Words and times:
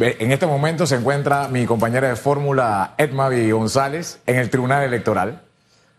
en 0.00 0.32
este 0.32 0.46
momento 0.46 0.86
se 0.86 0.96
encuentra 0.96 1.48
mi 1.48 1.66
compañera 1.66 2.08
de 2.08 2.16
fórmula 2.16 2.94
Edmavi 2.98 3.50
González 3.50 4.20
en 4.26 4.36
el 4.36 4.50
Tribunal 4.50 4.84
Electoral. 4.84 5.42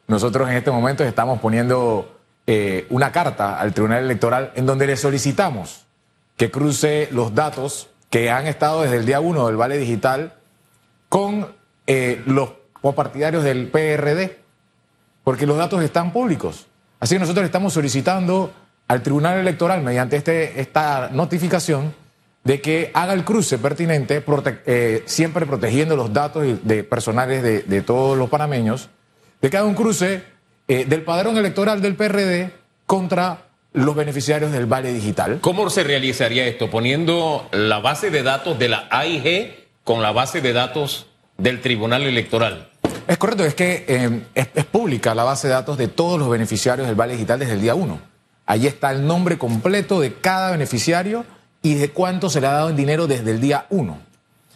Nosotros 0.07 0.49
en 0.49 0.55
este 0.55 0.71
momento 0.71 1.03
estamos 1.03 1.39
poniendo 1.39 2.17
eh, 2.47 2.87
una 2.89 3.11
carta 3.11 3.59
al 3.59 3.73
Tribunal 3.73 4.03
Electoral 4.03 4.51
en 4.55 4.65
donde 4.65 4.87
le 4.87 4.97
solicitamos 4.97 5.85
que 6.37 6.49
cruce 6.49 7.09
los 7.11 7.35
datos 7.35 7.89
que 8.09 8.31
han 8.31 8.47
estado 8.47 8.81
desde 8.81 8.97
el 8.97 9.05
día 9.05 9.19
1 9.19 9.47
del 9.47 9.55
Vale 9.57 9.77
Digital 9.77 10.33
con 11.09 11.53
eh, 11.85 12.23
los 12.25 12.51
partidarios 12.95 13.43
del 13.43 13.67
PRD, 13.67 14.39
porque 15.23 15.45
los 15.45 15.57
datos 15.57 15.83
están 15.83 16.11
públicos. 16.13 16.67
Así 16.99 17.15
que 17.15 17.19
nosotros 17.19 17.45
estamos 17.45 17.73
solicitando 17.73 18.51
al 18.87 19.03
Tribunal 19.03 19.37
Electoral, 19.39 19.83
mediante 19.83 20.15
este, 20.15 20.59
esta 20.59 21.09
notificación, 21.11 21.93
de 22.43 22.61
que 22.61 22.91
haga 22.93 23.13
el 23.13 23.23
cruce 23.23 23.57
pertinente, 23.57 24.23
eh, 24.65 25.03
siempre 25.05 25.45
protegiendo 25.45 25.95
los 25.95 26.13
datos 26.13 26.45
de 26.63 26.83
personales 26.83 27.43
de, 27.43 27.81
todos 27.81 28.17
los 28.17 28.29
panameños, 28.29 28.89
de 29.41 29.49
que 29.49 29.57
haga 29.57 29.67
un 29.67 29.75
cruce 29.75 30.23
eh, 30.67 30.85
del 30.85 31.03
padrón 31.03 31.37
electoral 31.37 31.81
del 31.81 31.95
PRD 31.95 32.51
contra 32.85 33.49
los 33.73 33.95
beneficiarios 33.95 34.51
del 34.51 34.65
Vale 34.65 34.91
Digital. 34.93 35.39
¿Cómo 35.41 35.69
se 35.69 35.83
realizaría 35.83 36.47
esto? 36.47 36.69
Poniendo 36.69 37.47
la 37.51 37.79
base 37.79 38.09
de 38.09 38.23
datos 38.23 38.57
de 38.57 38.69
la 38.69 38.87
AIG 38.89 39.67
con 39.83 40.01
la 40.01 40.11
base 40.11 40.41
de 40.41 40.53
datos 40.53 41.07
del 41.37 41.61
Tribunal 41.61 42.03
Electoral. 42.03 42.69
Es 43.07 43.17
correcto, 43.17 43.45
es 43.45 43.55
que 43.55 43.85
eh, 43.87 44.21
es, 44.35 44.65
pública 44.65 45.15
la 45.15 45.23
base 45.23 45.47
de 45.47 45.53
datos 45.53 45.77
de 45.77 45.87
todos 45.87 46.19
los 46.19 46.29
beneficiarios 46.29 46.87
del 46.87 46.95
Vale 46.95 47.13
Digital 47.13 47.39
desde 47.39 47.53
el 47.53 47.61
día 47.61 47.75
1. 47.75 47.99
Allí 48.45 48.67
está 48.67 48.91
el 48.91 49.05
nombre 49.05 49.37
completo 49.37 49.99
de 49.99 50.13
cada 50.13 50.51
beneficiario 50.51 51.25
y 51.61 51.75
de 51.75 51.91
cuánto 51.91 52.29
se 52.29 52.41
le 52.41 52.47
ha 52.47 52.51
dado 52.51 52.69
en 52.69 52.75
dinero 52.75 53.07
desde 53.07 53.31
el 53.31 53.41
día 53.41 53.65
1. 53.69 53.97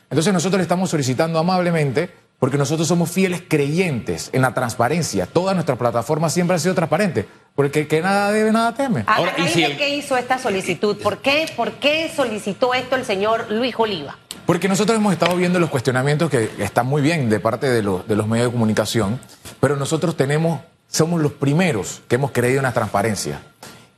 Entonces 0.10 0.34
nosotros 0.34 0.60
le 0.60 0.64
estamos 0.64 0.90
solicitando 0.90 1.40
amablemente, 1.40 2.10
porque 2.40 2.58
nosotros 2.58 2.88
somos 2.88 3.10
fieles 3.10 3.42
creyentes 3.48 4.30
en 4.34 4.42
la 4.42 4.54
transparencia. 4.54 5.26
Toda 5.26 5.54
nuestra 5.54 5.78
plataforma 5.78 6.30
siempre 6.30 6.56
ha 6.56 6.60
sido 6.60 6.76
transparente, 6.76 7.26
porque 7.56 7.88
que 7.88 8.02
nada 8.02 8.32
debe, 8.32 8.52
nada 8.52 8.74
teme. 8.74 9.06
Ahora, 9.08 9.34
¿y 9.38 9.48
si 9.48 9.64
qué 9.78 9.96
hizo 9.96 10.18
esta 10.18 10.38
solicitud? 10.38 10.98
¿Por 11.02 11.20
qué, 11.20 11.46
¿Por 11.56 11.72
qué 11.74 12.12
solicitó 12.14 12.74
esto 12.74 12.98
el 12.98 13.06
señor 13.06 13.50
Luis 13.50 13.74
Oliva? 13.78 14.18
Porque 14.46 14.68
nosotros 14.68 14.98
hemos 14.98 15.14
estado 15.14 15.38
viendo 15.38 15.58
los 15.58 15.70
cuestionamientos 15.70 16.30
que 16.30 16.52
están 16.60 16.86
muy 16.86 17.02
bien 17.02 17.30
de 17.30 17.40
parte 17.40 17.70
de, 17.70 17.76
de 17.82 18.16
los 18.16 18.28
medios 18.28 18.48
de 18.48 18.52
comunicación, 18.52 19.22
pero 19.62 19.78
nosotros 19.78 20.18
tenemos, 20.18 20.60
somos 20.90 21.22
los 21.22 21.32
primeros 21.32 22.02
que 22.10 22.16
hemos 22.16 22.32
creído 22.32 22.58
en 22.58 22.64
la 22.64 22.74
transparencia. 22.74 23.42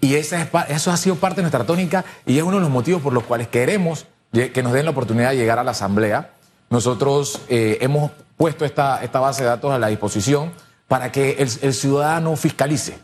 Y 0.06 0.14
eso 0.14 0.92
ha 0.92 0.98
sido 0.98 1.16
parte 1.16 1.38
de 1.38 1.42
nuestra 1.42 1.64
tónica 1.64 2.06
y 2.28 2.38
es 2.38 2.44
uno 2.44 2.58
de 2.58 2.62
los 2.62 2.70
motivos 2.70 3.02
por 3.02 3.12
los 3.12 3.24
cuales 3.24 3.48
queremos 3.48 4.06
que 4.32 4.62
nos 4.62 4.72
den 4.72 4.86
la 4.86 4.92
oportunidad 4.92 5.32
de 5.32 5.38
llegar 5.38 5.58
a 5.58 5.64
la 5.64 5.72
Asamblea. 5.72 6.30
Nosotros 6.70 7.42
eh, 7.50 7.80
hemos 7.82 8.12
puesto 8.38 8.66
esta, 8.66 9.00
base 9.12 9.42
de 9.42 9.50
datos 9.50 9.72
a 9.72 9.80
la 9.80 9.88
disposición 9.88 10.52
para 10.88 11.12
que 11.12 11.38
el, 11.40 11.74
ciudadano 11.74 12.36
fiscalice. 12.36 13.00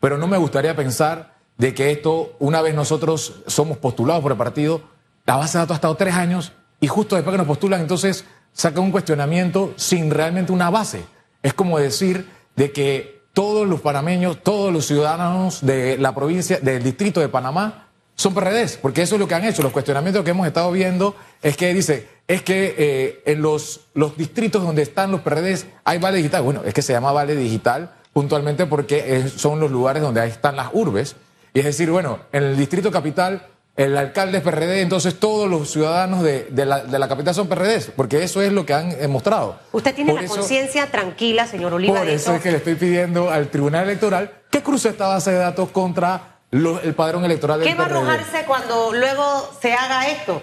Pero 0.00 0.18
no 0.18 0.26
me 0.26 0.38
gustaría 0.38 0.74
pensar 0.74 1.36
de 1.56 1.72
que 1.72 1.92
esto, 1.92 2.34
una 2.40 2.62
vez 2.62 2.74
nosotros 2.74 3.36
somos 3.46 3.78
postulados 3.78 4.20
por 4.20 4.32
el 4.32 4.38
partido, 4.38 4.82
la 5.24 5.36
base 5.36 5.56
de 5.56 5.62
datos 5.62 5.74
ha 5.74 5.76
estado 5.76 5.94
tres 5.94 6.14
años 6.16 6.50
y 6.80 6.88
justo 6.88 7.14
después 7.14 7.32
que 7.32 7.38
nos 7.38 7.46
postulan, 7.46 7.80
entonces 7.80 8.24
saca 8.52 8.80
un 8.80 8.90
cuestionamiento 8.90 9.72
sin 9.76 10.10
realmente 10.10 10.50
una 10.50 10.68
base. 10.68 11.04
Es 11.44 11.54
como 11.54 11.78
decir 11.78 12.28
de 12.56 12.72
que 12.72 13.17
todos 13.38 13.68
los 13.68 13.80
panameños, 13.80 14.42
todos 14.42 14.72
los 14.72 14.84
ciudadanos 14.84 15.64
de 15.64 15.96
la 15.96 16.12
provincia, 16.12 16.58
del 16.58 16.82
distrito 16.82 17.20
de 17.20 17.28
Panamá, 17.28 17.86
son 18.16 18.34
PRDs, 18.34 18.78
porque 18.82 19.02
eso 19.02 19.14
es 19.14 19.20
lo 19.20 19.28
que 19.28 19.36
han 19.36 19.44
hecho. 19.44 19.62
Los 19.62 19.70
cuestionamientos 19.70 20.24
que 20.24 20.30
hemos 20.32 20.44
estado 20.44 20.72
viendo 20.72 21.14
es 21.40 21.56
que 21.56 21.72
dice, 21.72 22.08
es 22.26 22.42
que 22.42 22.74
eh, 22.76 23.22
en 23.26 23.40
los, 23.40 23.82
los 23.94 24.16
distritos 24.16 24.64
donde 24.64 24.82
están 24.82 25.12
los 25.12 25.20
PRDs 25.20 25.66
hay 25.84 25.98
vale 25.98 26.16
digital. 26.16 26.42
Bueno, 26.42 26.62
es 26.64 26.74
que 26.74 26.82
se 26.82 26.92
llama 26.92 27.12
vale 27.12 27.36
digital 27.36 27.92
puntualmente 28.12 28.66
porque 28.66 29.28
son 29.28 29.60
los 29.60 29.70
lugares 29.70 30.02
donde 30.02 30.26
están 30.26 30.56
las 30.56 30.70
urbes. 30.72 31.14
Y 31.54 31.60
es 31.60 31.64
decir, 31.64 31.92
bueno, 31.92 32.18
en 32.32 32.42
el 32.42 32.56
distrito 32.56 32.90
capital 32.90 33.46
el 33.78 33.96
alcalde 33.96 34.38
es 34.38 34.44
PRD, 34.44 34.80
entonces 34.80 35.20
todos 35.20 35.48
los 35.48 35.70
ciudadanos 35.70 36.24
de, 36.24 36.48
la, 36.66 37.08
capital 37.08 37.32
son 37.32 37.46
PRD, 37.46 37.92
porque 37.94 38.24
eso 38.24 38.42
es 38.42 38.52
lo 38.52 38.66
que 38.66 38.74
han 38.74 38.90
demostrado. 38.90 39.56
Usted 39.70 39.94
tiene 39.94 40.14
la 40.14 40.26
conciencia 40.26 40.90
tranquila, 40.90 41.46
señor 41.46 41.72
Oliva. 41.72 42.00
Por 42.00 42.08
eso 42.08 42.34
es 42.34 42.42
que 42.42 42.50
le 42.50 42.56
estoy 42.56 42.74
pidiendo 42.74 43.30
al 43.30 43.46
Tribunal 43.50 43.84
Electoral 43.84 44.32
que 44.50 44.64
cruce 44.64 44.88
esta 44.88 45.06
base 45.06 45.30
de 45.30 45.38
datos 45.38 45.68
contra 45.70 46.38
el 46.50 46.92
padrón 46.94 47.24
electoral 47.24 47.60
del 47.60 47.68
¿Qué 47.68 47.76
va 47.76 47.84
a 47.84 47.86
arrojarse 47.86 48.44
cuando 48.46 48.92
luego 48.92 49.48
se 49.62 49.72
haga 49.72 50.08
esto? 50.08 50.42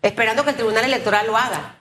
Esperando 0.00 0.44
que 0.44 0.50
el 0.50 0.56
Tribunal 0.56 0.84
Electoral 0.84 1.26
lo 1.26 1.36
haga. 1.36 1.80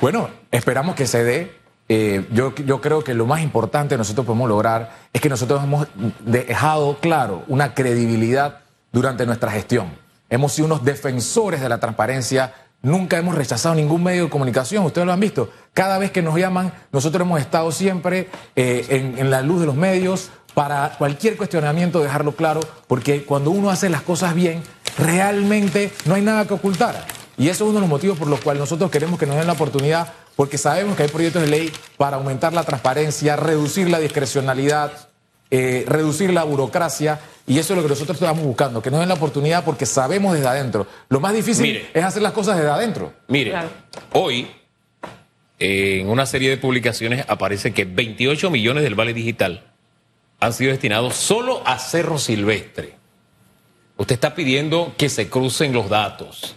Bueno, 0.00 0.30
esperamos 0.50 0.94
que 0.94 1.06
se 1.06 1.24
dé. 1.24 1.58
Eh, 1.90 2.26
yo, 2.32 2.54
yo 2.54 2.80
creo 2.80 3.04
que 3.04 3.12
lo 3.12 3.26
más 3.26 3.42
importante 3.42 3.96
que 3.96 3.98
nosotros 3.98 4.24
podemos 4.24 4.48
lograr 4.48 4.92
es 5.12 5.20
que 5.20 5.28
nosotros 5.28 5.62
hemos 5.62 5.88
dejado 6.20 6.96
claro 7.00 7.42
una 7.48 7.74
credibilidad 7.74 8.60
durante 8.92 9.26
nuestra 9.26 9.50
gestión 9.50 10.07
hemos 10.30 10.52
sido 10.52 10.66
unos 10.66 10.84
defensores 10.84 11.60
de 11.60 11.68
la 11.68 11.78
transparencia, 11.78 12.54
nunca 12.82 13.18
hemos 13.18 13.34
rechazado 13.34 13.74
ningún 13.74 14.02
medio 14.02 14.24
de 14.24 14.30
comunicación, 14.30 14.84
ustedes 14.84 15.06
lo 15.06 15.12
han 15.12 15.20
visto. 15.20 15.50
Cada 15.74 15.98
vez 15.98 16.10
que 16.10 16.22
nos 16.22 16.36
llaman, 16.36 16.72
nosotros 16.92 17.22
hemos 17.22 17.40
estado 17.40 17.72
siempre 17.72 18.28
eh, 18.56 19.14
en, 19.18 19.30
la 19.30 19.42
luz 19.42 19.60
de 19.60 19.66
los 19.66 19.74
medios 19.74 20.30
para 20.54 20.94
cualquier 20.98 21.36
cuestionamiento 21.36 22.00
dejarlo 22.00 22.32
claro, 22.32 22.60
porque 22.86 23.24
cuando 23.24 23.50
uno 23.50 23.70
hace 23.70 23.88
las 23.88 24.02
cosas 24.02 24.34
bien, 24.34 24.62
realmente 24.98 25.92
no 26.04 26.14
hay 26.14 26.22
nada 26.22 26.46
que 26.46 26.54
ocultar. 26.54 27.06
Y 27.36 27.48
eso 27.48 27.64
es 27.64 27.70
uno 27.70 27.74
de 27.74 27.80
los 27.82 27.88
motivos 27.88 28.18
por 28.18 28.26
los 28.26 28.40
cuales 28.40 28.60
nosotros 28.60 28.90
queremos 28.90 29.18
que 29.18 29.26
nos 29.26 29.36
den 29.36 29.46
la 29.46 29.52
oportunidad, 29.52 30.12
porque 30.34 30.58
sabemos 30.58 30.96
que 30.96 31.04
hay 31.04 31.08
proyectos 31.08 31.42
de 31.42 31.48
ley 31.48 31.72
para 31.96 32.16
aumentar 32.16 32.52
la 32.52 32.64
transparencia, 32.64 33.36
reducir 33.36 33.88
la 33.88 34.00
discrecionalidad, 34.00 35.07
eh, 35.50 35.84
reducir 35.86 36.32
la 36.32 36.44
burocracia 36.44 37.20
y 37.46 37.58
eso 37.58 37.72
es 37.72 37.76
lo 37.78 37.82
que 37.82 37.88
nosotros 37.88 38.20
estamos 38.20 38.44
buscando, 38.44 38.82
que 38.82 38.90
nos 38.90 39.00
den 39.00 39.08
la 39.08 39.14
oportunidad 39.14 39.64
porque 39.64 39.86
sabemos 39.86 40.34
desde 40.34 40.48
adentro. 40.48 40.86
Lo 41.08 41.20
más 41.20 41.32
difícil 41.32 41.88
es 41.94 42.04
hacer 42.04 42.20
las 42.20 42.32
cosas 42.32 42.56
desde 42.56 42.70
adentro. 42.70 43.14
Mire, 43.28 43.54
hoy 44.12 44.48
en 45.58 46.08
una 46.08 46.26
serie 46.26 46.50
de 46.50 46.58
publicaciones 46.58 47.24
aparece 47.28 47.72
que 47.72 47.84
28 47.84 48.50
millones 48.50 48.82
del 48.82 48.94
Vale 48.94 49.14
Digital 49.14 49.64
han 50.40 50.52
sido 50.52 50.70
destinados 50.70 51.16
solo 51.16 51.62
a 51.66 51.78
Cerro 51.78 52.18
Silvestre. 52.18 52.94
Usted 53.96 54.14
está 54.14 54.34
pidiendo 54.34 54.94
que 54.96 55.08
se 55.08 55.28
crucen 55.28 55.72
los 55.72 55.88
datos. 55.88 56.54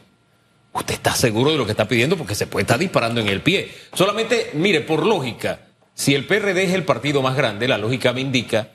¿Usted 0.74 0.94
está 0.94 1.16
seguro 1.16 1.52
de 1.52 1.58
lo 1.58 1.66
que 1.66 1.72
está 1.72 1.88
pidiendo? 1.88 2.16
Porque 2.16 2.36
se 2.36 2.48
puede 2.48 2.64
estar 2.64 2.78
disparando 2.78 3.20
en 3.20 3.28
el 3.28 3.42
pie. 3.42 3.72
Solamente, 3.94 4.52
mire, 4.54 4.82
por 4.82 5.06
lógica, 5.06 5.62
si 5.94 6.14
el 6.14 6.26
PRD 6.28 6.64
es 6.64 6.74
el 6.74 6.84
partido 6.84 7.22
más 7.22 7.36
grande, 7.36 7.68
la 7.68 7.78
lógica 7.78 8.14
me 8.14 8.22
indica 8.22 8.70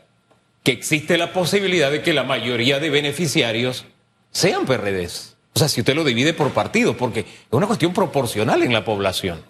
que 0.67 0.73
existe 0.73 1.17
la 1.17 1.33
posibilidad 1.33 1.93
de 1.93 2.03
que 2.03 2.13
la 2.13 2.25
mayoría 2.25 2.81
de 2.81 2.91
beneficiarios 2.91 3.85
sean 4.33 4.67
PRDs. 4.67 5.37
O 5.55 5.61
sea, 5.61 5.69
si 5.69 5.81
usted 5.81 5.95
lo 5.95 6.03
divide 6.03 6.35
por 6.35 6.51
partido, 6.51 6.97
porque 6.97 7.21
es 7.21 7.27
una 7.53 7.69
cuestión 7.69 7.93
proporcional 7.93 8.65
en 8.65 8.73
la 8.73 8.85
población. 8.85 9.43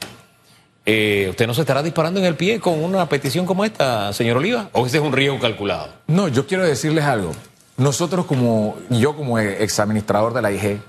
Eh, 0.84 1.28
¿Usted 1.30 1.46
no 1.46 1.54
se 1.54 1.62
estará 1.62 1.82
disparando 1.82 2.20
en 2.20 2.26
el 2.26 2.34
pie 2.34 2.60
con 2.60 2.84
una 2.84 3.08
petición 3.08 3.46
como 3.46 3.64
esta, 3.64 4.12
señor 4.12 4.36
Oliva? 4.36 4.68
¿O 4.72 4.84
ese 4.84 4.98
es 4.98 5.02
un 5.02 5.14
riesgo 5.14 5.40
calculado? 5.40 5.88
No, 6.06 6.28
yo 6.28 6.46
quiero 6.46 6.66
decirles 6.66 7.04
algo. 7.04 7.32
Nosotros 7.78 8.26
como, 8.26 8.76
yo 8.90 9.16
como 9.16 9.38
ex 9.38 9.80
administrador 9.80 10.34
de 10.34 10.42
la 10.42 10.52
IG, 10.52 10.80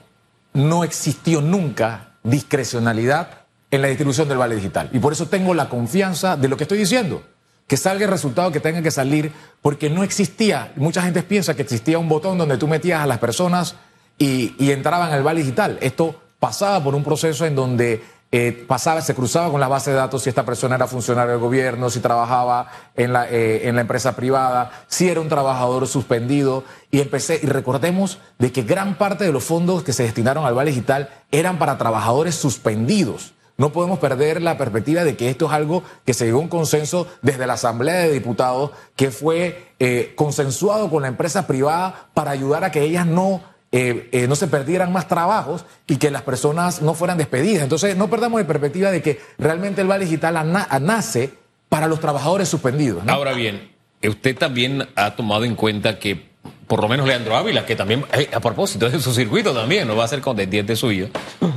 no 0.51 0.83
existió 0.83 1.39
nunca 1.39 2.17
discrecionalidad 2.23 3.45
en 3.71 3.81
la 3.81 3.88
distribución 3.88 4.27
del 4.27 4.39
vale 4.39 4.55
digital. 4.55 4.89
Y 4.91 4.99
por 4.99 5.13
eso 5.13 5.27
tengo 5.27 5.53
la 5.53 5.69
confianza 5.69 6.35
de 6.35 6.49
lo 6.49 6.57
que 6.57 6.65
estoy 6.65 6.79
diciendo 6.79 7.23
que 7.67 7.78
salga 7.78 8.05
el 8.05 8.11
resultado 8.11 8.51
que 8.51 8.61
tenga 8.61 8.81
que 8.81 8.91
salir, 8.91 9.31
porque 9.61 9.89
no 9.89 10.03
existía, 10.03 10.72
mucha 10.78 11.01
gente 11.01 11.22
piensa 11.22 11.53
que 11.53 11.61
existía 11.61 12.00
un 12.00 12.07
botón 12.07 12.38
donde 12.38 12.57
tú 12.57 12.67
metías 12.67 13.01
a 13.01 13.07
las 13.07 13.19
personas 13.19 13.75
y, 14.17 14.72
entraban 14.72 15.11
al 15.11 15.22
Vale 15.22 15.41
Digital. 15.41 15.77
Esto 15.81 16.16
pasaba 16.39 16.83
por 16.83 16.95
un 16.95 17.03
proceso 17.03 17.45
en 17.45 17.56
donde 17.56 18.01
eh, 18.31 18.65
pasaba, 18.68 19.01
se 19.01 19.13
cruzaba 19.13 19.51
con 19.51 19.59
la 19.59 19.68
base 19.68 19.91
de 19.91 19.97
datos 19.97 20.24
si 20.24 20.30
esta 20.30 20.45
persona 20.45 20.75
era 20.75 20.88
funcionario 20.88 21.31
del 21.31 21.41
gobierno, 21.41 21.89
si 21.89 22.00
trabajaba 22.00 22.71
en 22.95 23.13
la, 23.13 23.30
eh, 23.30 23.68
en 23.68 23.75
la 23.75 23.81
empresa 23.81 24.15
privada, 24.15 24.71
si 24.88 25.09
era 25.09 25.19
un 25.19 25.30
trabajador 25.30 25.88
suspendido. 25.88 26.63
Y 26.89 27.01
empecé, 27.01 27.39
y 27.41 27.47
recordemos 27.47 28.19
de 28.39 28.51
que 28.51 28.63
gran 28.63 28.95
parte 28.95 29.25
de 29.25 29.33
los 29.33 29.44
fondos 29.44 29.83
que 29.83 29.94
se 29.94 30.03
destinaron 30.03 30.45
al 30.45 30.53
Vale 30.53 30.71
Digital 30.71 31.09
eran 31.31 31.59
para 31.59 31.77
trabajadores 31.77 32.36
suspendidos. 32.36 33.33
No 33.57 33.71
podemos 33.71 33.98
perder 33.98 34.39
la 34.44 34.56
perspectiva 34.56 35.04
de 35.04 35.18
que 35.18 35.31
esto 35.31 35.48
es 35.48 35.51
algo 35.51 35.83
que 36.06 36.13
se 36.13 36.25
llegó 36.25 36.38
a 36.38 36.42
un 36.42 36.48
consenso 36.48 37.07
desde 37.24 37.48
la 37.48 37.54
Asamblea 37.54 37.95
de 37.95 38.12
Diputados, 38.12 38.69
que 38.95 39.09
fue 39.09 39.74
eh, 39.80 40.13
consensuado 40.15 40.92
con 40.92 41.01
la 41.01 41.07
empresa 41.07 41.48
privada 41.48 42.09
para 42.13 42.30
ayudar 42.30 42.63
a 42.63 42.71
que 42.71 42.83
ellas 42.83 43.07
no, 43.07 43.42
eh, 43.71 44.09
eh, 44.12 44.27
no 44.27 44.36
se 44.36 44.48
perdieran 44.48 44.94
más 44.94 45.07
trabajos 45.07 45.65
y 45.88 45.98
que 45.98 46.12
las 46.12 46.21
personas 46.21 46.83
no 46.83 46.94
fueran 46.94 47.18
despedidas. 47.18 47.63
Entonces, 47.63 47.98
no 47.98 48.12
perdamos 48.12 48.38
de 48.38 48.45
perspectiva 48.45 48.92
de 48.92 49.01
que 49.01 49.19
realmente 49.39 49.81
el 49.81 49.88
Vale 49.88 50.06
Digital 50.06 50.36
nace 50.81 51.33
para 51.68 51.88
los 51.88 52.00
trabajadores 52.00 52.48
suspendidos. 52.48 53.03
Ahora 53.07 53.33
bien, 53.33 53.71
usted 54.07 54.38
también 54.38 54.88
ha 54.95 55.15
tomado 55.15 55.45
en 55.45 55.56
cuenta 55.56 55.98
que 55.98 56.26
por 56.67 56.81
lo 56.81 56.87
menos 56.87 57.07
Leandro 57.07 57.35
Ávila, 57.35 57.65
que 57.65 57.75
también, 57.75 58.05
eh, 58.13 58.29
a 58.33 58.39
propósito 58.39 58.89
de 58.89 58.99
su 58.99 59.13
circuito 59.13 59.53
también, 59.53 59.87
no 59.87 59.95
va 59.95 60.03
a 60.03 60.07
ser 60.07 60.21
contendiente 60.21 60.75
suyo, 60.75 61.07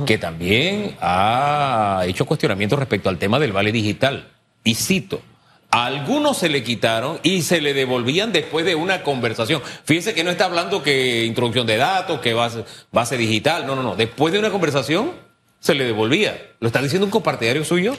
que 0.05 0.17
también 0.17 0.95
ha 1.01 2.03
hecho 2.07 2.25
cuestionamientos 2.25 2.79
respecto 2.79 3.09
al 3.09 3.17
tema 3.17 3.37
del 3.37 3.51
vale 3.51 3.71
digital. 3.71 4.29
Y 4.63 4.75
cito, 4.75 5.21
a 5.69 5.85
algunos 5.85 6.37
se 6.37 6.49
le 6.49 6.63
quitaron 6.63 7.19
y 7.23 7.41
se 7.41 7.61
le 7.61 7.73
devolvían 7.73 8.31
después 8.31 8.65
de 8.65 8.75
una 8.75 9.03
conversación. 9.03 9.61
Fíjense 9.83 10.13
que 10.13 10.23
no 10.23 10.31
está 10.31 10.45
hablando 10.45 10.81
que 10.81 11.25
introducción 11.25 11.67
de 11.67 11.77
datos, 11.77 12.21
que 12.21 12.33
base, 12.33 12.63
base 12.91 13.17
digital, 13.17 13.65
no, 13.67 13.75
no, 13.75 13.83
no. 13.83 13.95
Después 13.95 14.31
de 14.31 14.39
una 14.39 14.49
conversación 14.49 15.11
se 15.59 15.73
le 15.73 15.85
devolvía. 15.85 16.37
Lo 16.59 16.67
está 16.67 16.81
diciendo 16.81 17.05
un 17.05 17.11
compartidario 17.11 17.65
suyo 17.65 17.95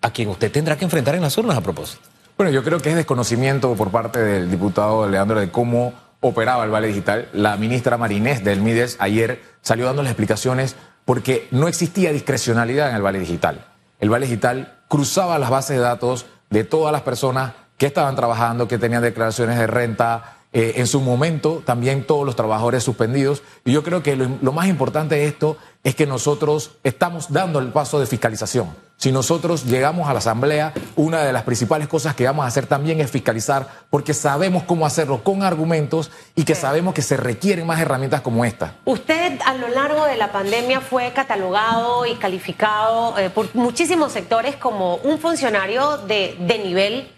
a 0.00 0.10
quien 0.10 0.28
usted 0.28 0.50
tendrá 0.50 0.76
que 0.76 0.84
enfrentar 0.84 1.14
en 1.14 1.22
las 1.22 1.36
urnas 1.36 1.56
a 1.56 1.60
propósito. 1.60 2.02
Bueno, 2.36 2.52
yo 2.52 2.64
creo 2.64 2.80
que 2.80 2.90
es 2.90 2.96
desconocimiento 2.96 3.74
por 3.74 3.90
parte 3.90 4.18
del 4.18 4.50
diputado 4.50 5.08
Leandro 5.08 5.40
de 5.40 5.50
cómo 5.50 5.92
operaba 6.20 6.64
el 6.64 6.70
Vale 6.70 6.88
Digital. 6.88 7.28
La 7.32 7.56
ministra 7.56 7.96
Marinés 7.96 8.44
del 8.44 8.60
MIDES 8.60 8.96
ayer 9.00 9.42
salió 9.62 9.86
dando 9.86 10.02
las 10.02 10.12
explicaciones 10.12 10.76
porque 11.04 11.48
no 11.50 11.68
existía 11.68 12.12
discrecionalidad 12.12 12.90
en 12.90 12.96
el 12.96 13.02
Vale 13.02 13.18
Digital. 13.18 13.64
El 13.98 14.10
Vale 14.10 14.26
Digital 14.26 14.78
cruzaba 14.88 15.38
las 15.38 15.50
bases 15.50 15.76
de 15.76 15.82
datos 15.82 16.26
de 16.50 16.64
todas 16.64 16.92
las 16.92 17.02
personas 17.02 17.52
que 17.76 17.86
estaban 17.86 18.16
trabajando, 18.16 18.68
que 18.68 18.78
tenían 18.78 19.02
declaraciones 19.02 19.58
de 19.58 19.66
renta, 19.66 20.36
eh, 20.52 20.74
en 20.76 20.88
su 20.88 21.00
momento 21.00 21.62
también 21.64 22.04
todos 22.04 22.26
los 22.26 22.34
trabajadores 22.34 22.82
suspendidos. 22.82 23.42
Y 23.64 23.72
yo 23.72 23.84
creo 23.84 24.02
que 24.02 24.16
lo, 24.16 24.52
más 24.52 24.66
importante 24.66 25.14
de 25.14 25.26
esto 25.26 25.56
es 25.84 25.94
que 25.94 26.06
nosotros 26.06 26.72
estamos 26.82 27.32
dando 27.32 27.60
el 27.60 27.68
paso 27.68 28.00
de 28.00 28.06
fiscalización. 28.06 28.74
Si 28.96 29.12
nosotros 29.12 29.64
llegamos 29.64 30.08
a 30.08 30.12
la 30.12 30.18
Asamblea, 30.18 30.74
una 30.96 31.22
de 31.22 31.32
las 31.32 31.44
principales 31.44 31.88
cosas 31.88 32.14
que 32.14 32.24
vamos 32.24 32.44
a 32.44 32.48
hacer 32.48 32.66
también 32.66 33.00
es 33.00 33.10
fiscalizar, 33.10 33.66
porque 33.88 34.12
sabemos 34.12 34.64
cómo 34.64 34.84
hacerlo 34.84 35.22
con 35.22 35.42
argumentos 35.42 36.10
y 36.34 36.44
que 36.44 36.54
sabemos 36.54 36.94
que 36.94 37.00
se 37.00 37.16
requieren 37.16 37.66
más 37.66 37.80
herramientas 37.80 38.20
como 38.20 38.44
esta. 38.44 38.74
Usted 38.84 39.38
a 39.46 39.54
lo 39.54 39.68
largo 39.68 40.04
de 40.04 40.16
la 40.16 40.32
pandemia 40.32 40.80
fue 40.80 41.12
catalogado 41.12 42.04
y 42.04 42.16
calificado 42.16 43.16
eh, 43.16 43.30
por 43.30 43.54
muchísimos 43.54 44.12
sectores 44.12 44.56
como 44.56 44.96
un 44.96 45.18
funcionario 45.18 45.96
de, 45.96 46.36
de 46.40 46.58
nivel 46.58 47.08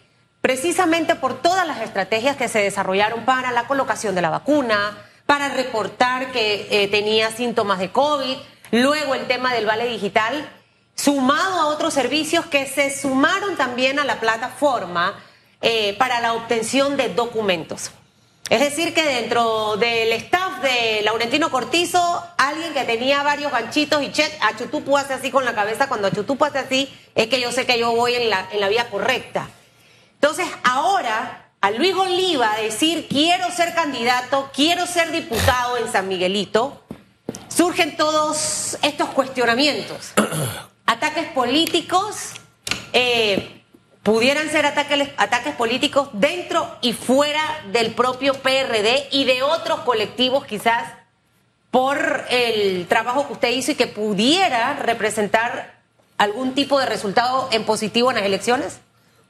precisamente 0.43 1.15
por 1.15 1.41
todas 1.41 1.67
las 1.67 1.81
estrategias 1.81 2.37
que 2.37 2.49
se 2.49 2.59
desarrollaron 2.59 3.25
para 3.25 3.53
la 3.53 3.67
colocación 3.67 4.15
de 4.15 4.23
la 4.23 4.29
vacuna, 4.29 4.99
para 5.25 5.49
reportar 5.49 6.33
que 6.33 6.67
eh, 6.71 6.89
tenía 6.89 7.31
síntomas 7.31 7.79
de 7.79 7.91
COVID, 7.91 8.37
luego 8.73 9.15
el 9.15 9.27
tema 9.29 9.55
del 9.55 9.65
vale 9.65 9.87
digital, 9.87 10.51
sumado 10.97 11.61
a 11.61 11.67
otros 11.67 11.95
servicios 11.95 12.45
que 12.47 12.67
se 12.67 12.95
sumaron 12.95 13.57
también 13.57 13.99
a 13.99 14.05
la 14.05 14.21
plataforma 14.21 15.15
eh, 15.63 15.97
para 15.97 16.21
la 16.21 16.35
obtención 16.35 16.97
de 16.97 17.09
documentos. 17.09 17.93
Es 18.51 18.61
decir, 18.61 18.93
que 18.93 19.05
dentro 19.05 19.77
del 19.77 20.13
staff 20.13 20.61
de 20.61 21.03
Laurentino 21.05 21.51
Cortizo, 21.51 22.23
alguien 22.37 22.75
que 22.75 22.83
tenía 22.83 23.23
varios 23.23 23.53
ganchitos 23.53 24.03
y 24.03 24.11
chet, 24.11 24.37
Achutupu 24.43 24.99
hace 24.99 25.15
así 25.15 25.31
con 25.31 25.45
la 25.45 25.55
cabeza, 25.55 25.89
cuando 25.89 26.09
Achutupu 26.09 26.45
hace 26.45 26.59
así, 26.59 26.93
es 27.15 27.29
que 27.29 27.41
yo 27.41 27.53
sé 27.53 27.65
que 27.65 27.79
yo 27.79 27.93
voy 27.93 28.17
en 28.17 28.29
la, 28.29 28.49
en 28.53 28.61
la 28.61 28.69
vía 28.69 28.91
correcta. 28.91 29.49
Entonces, 30.23 30.47
ahora 30.63 31.51
a 31.61 31.73
Luis 31.73 31.97
Oliva 31.97 32.55
decir 32.63 33.09
quiero 33.09 33.51
ser 33.51 33.75
candidato, 33.75 34.51
quiero 34.55 34.87
ser 34.87 35.11
diputado 35.11 35.77
en 35.79 35.91
San 35.91 36.07
Miguelito, 36.07 36.81
surgen 37.49 37.97
todos 37.97 38.79
estos 38.83 39.09
cuestionamientos. 39.09 40.13
ataques 40.87 41.27
políticos, 41.33 42.35
eh, 42.93 43.65
pudieran 44.05 44.49
ser 44.49 44.65
ataques, 44.65 45.09
ataques 45.17 45.57
políticos 45.57 46.09
dentro 46.13 46.73
y 46.83 46.93
fuera 46.93 47.43
del 47.73 47.93
propio 47.93 48.35
PRD 48.35 49.09
y 49.11 49.25
de 49.25 49.43
otros 49.43 49.81
colectivos 49.81 50.47
quizás 50.47 50.85
por 51.73 52.27
el 52.31 52.87
trabajo 52.87 53.27
que 53.27 53.33
usted 53.33 53.51
hizo 53.51 53.73
y 53.73 53.75
que 53.75 53.89
pudiera 53.89 54.75
representar 54.75 55.81
algún 56.17 56.55
tipo 56.55 56.79
de 56.79 56.87
resultado 56.87 57.49
en 57.51 57.65
positivo 57.65 58.11
en 58.11 58.19
las 58.19 58.25
elecciones? 58.25 58.79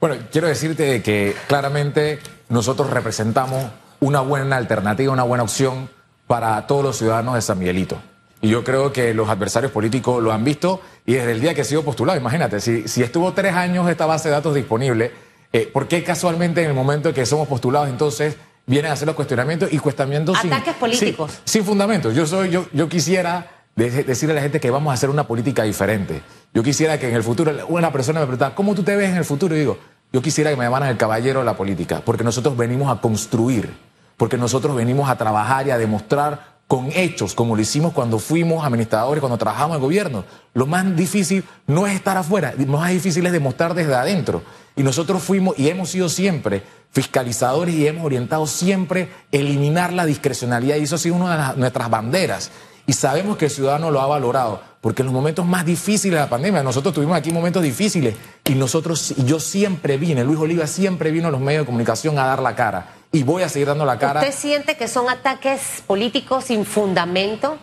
Bueno, 0.03 0.17
quiero 0.33 0.49
decirte 0.49 1.01
que 1.01 1.33
claramente 1.47 2.19
nosotros 2.49 2.89
representamos 2.89 3.71
una 4.01 4.19
buena 4.19 4.57
alternativa, 4.57 5.13
una 5.13 5.23
buena 5.23 5.43
opción 5.43 5.89
para 6.27 6.67
todos 6.67 6.83
los 6.83 6.97
ciudadanos 6.97 7.35
de 7.35 7.41
San 7.41 7.57
Miguelito. 7.57 8.01
Y 8.41 8.49
yo 8.49 8.65
creo 8.65 8.91
que 8.91 9.13
los 9.13 9.29
adversarios 9.29 9.71
políticos 9.71 10.21
lo 10.21 10.33
han 10.33 10.43
visto 10.43 10.81
y 11.05 11.13
desde 11.13 11.31
el 11.31 11.39
día 11.39 11.53
que 11.53 11.61
he 11.61 11.63
sido 11.63 11.83
postulado, 11.83 12.19
imagínate, 12.19 12.59
si, 12.59 12.85
si 12.85 13.01
estuvo 13.01 13.31
tres 13.31 13.53
años 13.53 13.89
esta 13.89 14.05
base 14.05 14.27
de 14.27 14.35
datos 14.35 14.53
disponible, 14.53 15.13
eh, 15.53 15.69
¿por 15.71 15.87
qué 15.87 16.03
casualmente 16.03 16.61
en 16.61 16.67
el 16.67 16.75
momento 16.75 17.07
en 17.07 17.15
que 17.15 17.25
somos 17.25 17.47
postulados 17.47 17.87
entonces 17.87 18.35
vienen 18.65 18.91
a 18.91 18.95
hacer 18.95 19.05
los 19.05 19.15
cuestionamientos 19.15 19.71
y 19.71 19.79
cuestionamientos 19.79 20.37
Ataques 20.37 20.75
políticos. 20.75 21.39
Sin, 21.45 21.63
fundamentos. 21.63 22.13
Yo, 22.13 22.25
soy, 22.27 22.49
yo, 22.49 22.65
yo 22.73 22.89
quisiera 22.89 23.63
decirle 23.75 24.33
a 24.33 24.35
la 24.35 24.41
gente 24.41 24.59
que 24.59 24.69
vamos 24.69 24.91
a 24.91 24.95
hacer 24.95 25.09
una 25.09 25.25
política 25.25 25.63
diferente. 25.63 26.21
Yo 26.53 26.61
quisiera 26.61 26.99
que 26.99 27.09
en 27.09 27.15
el 27.15 27.23
futuro 27.23 27.51
una 27.69 27.91
persona 27.91 28.19
me 28.19 28.27
preguntara, 28.27 28.53
¿cómo 28.53 28.75
tú 28.75 28.83
te 28.83 28.95
ves 28.95 29.09
en 29.09 29.17
el 29.17 29.25
futuro? 29.25 29.55
Y 29.55 29.59
digo, 29.59 29.77
yo 30.13 30.21
quisiera 30.21 30.51
que 30.51 30.55
me 30.55 30.63
llamaran 30.63 30.89
el 30.89 30.97
caballero 30.97 31.39
de 31.39 31.45
la 31.45 31.57
política, 31.57 32.03
porque 32.05 32.23
nosotros 32.23 32.55
venimos 32.55 32.95
a 32.95 33.01
construir, 33.01 33.73
porque 34.15 34.37
nosotros 34.37 34.75
venimos 34.75 35.09
a 35.09 35.17
trabajar 35.17 35.65
y 35.65 35.71
a 35.71 35.77
demostrar 35.79 36.53
con 36.67 36.91
hechos, 36.93 37.33
como 37.33 37.55
lo 37.55 37.61
hicimos 37.61 37.93
cuando 37.93 38.19
fuimos 38.19 38.63
administradores, 38.63 39.19
cuando 39.19 39.39
trabajamos 39.39 39.75
en 39.75 39.75
el 39.75 39.81
gobierno. 39.81 40.23
Lo 40.53 40.67
más 40.67 40.95
difícil 40.95 41.43
no 41.65 41.87
es 41.87 41.95
estar 41.95 42.15
afuera, 42.15 42.53
lo 42.55 42.77
más 42.77 42.91
difícil 42.91 43.25
es 43.25 43.31
demostrar 43.31 43.73
desde 43.73 43.95
adentro. 43.95 44.43
Y 44.75 44.83
nosotros 44.83 45.21
fuimos 45.23 45.57
y 45.57 45.69
hemos 45.69 45.89
sido 45.89 46.07
siempre 46.09 46.63
fiscalizadores 46.91 47.73
y 47.73 47.87
hemos 47.87 48.05
orientado 48.05 48.45
siempre 48.45 49.09
eliminar 49.31 49.93
la 49.93 50.05
discrecionalidad 50.05 50.75
y 50.77 50.83
eso 50.83 50.95
ha 50.95 50.99
sido 50.99 51.15
una 51.15 51.53
de 51.53 51.59
nuestras 51.59 51.89
banderas 51.89 52.51
y 52.85 52.93
sabemos 52.93 53.37
que 53.37 53.45
el 53.45 53.51
ciudadano 53.51 53.91
lo 53.91 54.01
ha 54.01 54.07
valorado, 54.07 54.61
porque 54.81 55.01
en 55.01 55.07
los 55.07 55.13
momentos 55.13 55.45
más 55.45 55.65
difíciles 55.65 56.15
de 56.15 56.23
la 56.23 56.29
pandemia, 56.29 56.63
nosotros 56.63 56.93
tuvimos 56.93 57.15
aquí 57.15 57.31
momentos 57.31 57.63
difíciles 57.63 58.15
y 58.45 58.55
nosotros, 58.55 59.15
yo 59.17 59.39
siempre 59.39 59.97
vine, 59.97 60.23
Luis 60.23 60.39
Oliva 60.39 60.67
siempre 60.67 61.11
vino 61.11 61.29
a 61.29 61.31
los 61.31 61.39
medios 61.39 61.61
de 61.61 61.65
comunicación 61.65 62.19
a 62.19 62.25
dar 62.25 62.41
la 62.41 62.55
cara 62.55 62.87
y 63.11 63.23
voy 63.23 63.43
a 63.43 63.49
seguir 63.49 63.67
dando 63.67 63.85
la 63.85 63.97
cara. 63.97 64.19
¿Usted 64.19 64.33
siente 64.33 64.75
que 64.75 64.87
son 64.87 65.09
ataques 65.09 65.83
políticos 65.87 66.45
sin 66.45 66.65
fundamento? 66.65 67.57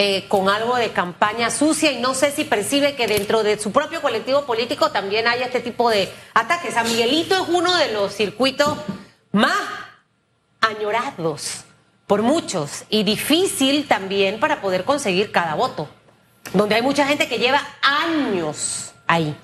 Eh, 0.00 0.28
con 0.28 0.48
algo 0.48 0.76
de 0.76 0.92
campaña 0.92 1.50
sucia 1.50 1.90
y 1.90 2.00
no 2.00 2.14
sé 2.14 2.30
si 2.30 2.44
percibe 2.44 2.94
que 2.94 3.08
dentro 3.08 3.42
de 3.42 3.58
su 3.58 3.72
propio 3.72 4.00
colectivo 4.00 4.42
político 4.46 4.92
también 4.92 5.26
hay 5.26 5.42
este 5.42 5.58
tipo 5.58 5.90
de 5.90 6.08
ataques. 6.34 6.74
San 6.74 6.86
Miguelito 6.86 7.34
es 7.34 7.48
uno 7.48 7.74
de 7.74 7.92
los 7.92 8.14
circuitos 8.14 8.78
más 9.32 9.58
añorados 10.60 11.64
por 12.08 12.22
muchos 12.22 12.84
y 12.88 13.04
difícil 13.04 13.86
también 13.86 14.40
para 14.40 14.60
poder 14.60 14.84
conseguir 14.84 15.30
cada 15.30 15.54
voto, 15.54 15.88
donde 16.54 16.74
hay 16.74 16.82
mucha 16.82 17.06
gente 17.06 17.28
que 17.28 17.38
lleva 17.38 17.60
años 17.82 18.92
ahí. 19.06 19.36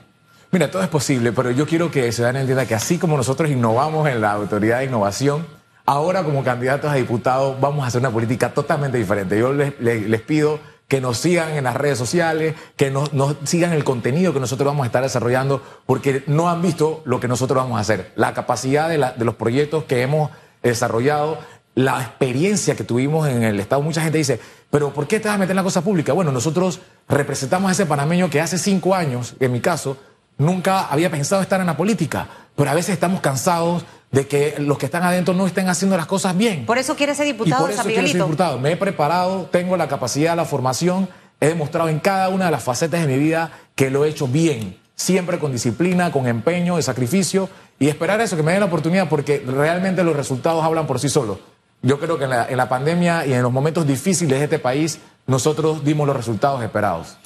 Mira, 0.50 0.70
todo 0.70 0.82
es 0.82 0.88
posible, 0.88 1.32
pero 1.32 1.50
yo 1.50 1.66
quiero 1.66 1.90
que 1.90 2.10
den 2.10 2.36
entienda 2.36 2.66
que 2.66 2.74
así 2.74 2.96
como 2.98 3.16
nosotros 3.16 3.50
innovamos 3.50 4.08
en 4.08 4.20
la 4.20 4.32
autoridad 4.32 4.78
de 4.78 4.86
innovación, 4.86 5.46
ahora 5.84 6.24
como 6.24 6.42
candidatos 6.42 6.90
a 6.90 6.94
diputados 6.94 7.60
vamos 7.60 7.84
a 7.84 7.88
hacer 7.88 8.00
una 8.00 8.10
política 8.10 8.54
totalmente 8.54 8.96
diferente. 8.96 9.38
Yo 9.38 9.52
les, 9.52 10.20
pido 10.22 10.58
que 10.88 11.02
nos 11.02 11.18
sigan 11.18 11.50
en 11.50 11.64
las 11.64 11.76
redes 11.76 11.98
sociales, 11.98 12.54
que 12.76 12.90
nos, 12.90 13.10
sigan 13.44 13.74
el 13.74 13.84
contenido 13.84 14.32
que 14.32 14.40
nosotros 14.40 14.66
vamos 14.66 14.84
a 14.84 14.86
estar 14.86 15.02
desarrollando, 15.02 15.60
porque 15.84 16.22
no 16.28 16.48
han 16.48 16.62
visto 16.62 17.02
lo 17.04 17.20
que 17.20 17.28
nosotros 17.28 17.62
vamos 17.62 17.76
a 17.76 17.80
hacer, 17.80 18.12
la 18.16 18.32
capacidad 18.32 18.88
de 18.88 19.24
los 19.24 19.34
proyectos 19.34 19.84
que 19.84 20.00
hemos 20.00 20.30
desarrollado, 20.62 21.38
la 21.74 22.00
experiencia 22.00 22.76
que 22.76 22.84
tuvimos 22.84 23.28
en 23.28 23.42
el 23.42 23.58
Estado. 23.58 23.82
Mucha 23.82 24.02
gente 24.02 24.18
dice, 24.18 24.40
pero 24.70 24.92
¿por 24.92 25.06
qué 25.06 25.20
te 25.20 25.28
vas 25.28 25.36
a 25.36 25.38
meter 25.38 25.52
en 25.52 25.56
la 25.56 25.62
cosa 25.62 25.82
pública? 25.82 26.12
Bueno, 26.12 26.32
nosotros 26.32 26.80
representamos 27.08 27.68
a 27.68 27.72
ese 27.72 27.86
panameño 27.86 28.30
que 28.30 28.40
hace 28.40 28.58
cinco 28.58 28.94
años, 28.94 29.34
en 29.40 29.52
mi 29.52 29.60
caso, 29.60 29.96
nunca 30.38 30.86
había 30.86 31.10
pensado 31.10 31.42
estar 31.42 31.60
en 31.60 31.66
la 31.66 31.76
política, 31.76 32.28
pero 32.56 32.70
a 32.70 32.74
veces 32.74 32.94
estamos 32.94 33.20
cansados 33.20 33.84
de 34.10 34.28
que 34.28 34.54
los 34.58 34.78
que 34.78 34.86
están 34.86 35.02
adentro 35.02 35.34
no 35.34 35.46
estén 35.46 35.68
haciendo 35.68 35.96
las 35.96 36.06
cosas 36.06 36.36
bien. 36.36 36.66
Por 36.66 36.78
eso 36.78 36.94
quiere 36.94 37.14
ser 37.14 37.26
diputado 37.26 37.62
y 37.62 37.64
por 37.64 37.70
eso 37.72 37.82
quiero 37.82 38.06
ser 38.06 38.16
diputado. 38.22 38.58
Me 38.58 38.72
he 38.72 38.76
preparado, 38.76 39.48
tengo 39.50 39.76
la 39.76 39.88
capacidad, 39.88 40.36
la 40.36 40.44
formación, 40.44 41.08
he 41.40 41.48
demostrado 41.48 41.88
en 41.88 41.98
cada 41.98 42.28
una 42.28 42.46
de 42.46 42.50
las 42.52 42.62
facetas 42.62 43.00
de 43.00 43.08
mi 43.08 43.18
vida 43.18 43.50
que 43.74 43.90
lo 43.90 44.04
he 44.04 44.08
hecho 44.08 44.28
bien, 44.28 44.78
siempre 44.94 45.40
con 45.40 45.50
disciplina, 45.50 46.12
con 46.12 46.28
empeño, 46.28 46.76
de 46.76 46.82
sacrificio 46.82 47.48
y 47.80 47.88
esperar 47.88 48.20
eso, 48.20 48.36
que 48.36 48.44
me 48.44 48.52
den 48.52 48.60
la 48.60 48.66
oportunidad 48.66 49.08
porque 49.08 49.42
realmente 49.44 50.04
los 50.04 50.14
resultados 50.14 50.62
hablan 50.62 50.86
por 50.86 51.00
sí 51.00 51.08
solos. 51.08 51.38
Yo 51.84 52.00
creo 52.00 52.16
que 52.16 52.24
en 52.24 52.56
la, 52.56 52.68
pandemia 52.70 53.26
y 53.26 53.34
en 53.34 53.42
los 53.42 53.52
momentos 53.52 53.86
difíciles 53.86 54.38
de 54.38 54.44
este 54.44 54.58
país, 54.58 55.00
nosotros 55.26 55.84
dimos 55.84 56.06
los 56.06 56.16
resultados 56.16 56.62
esperados. 56.62 57.18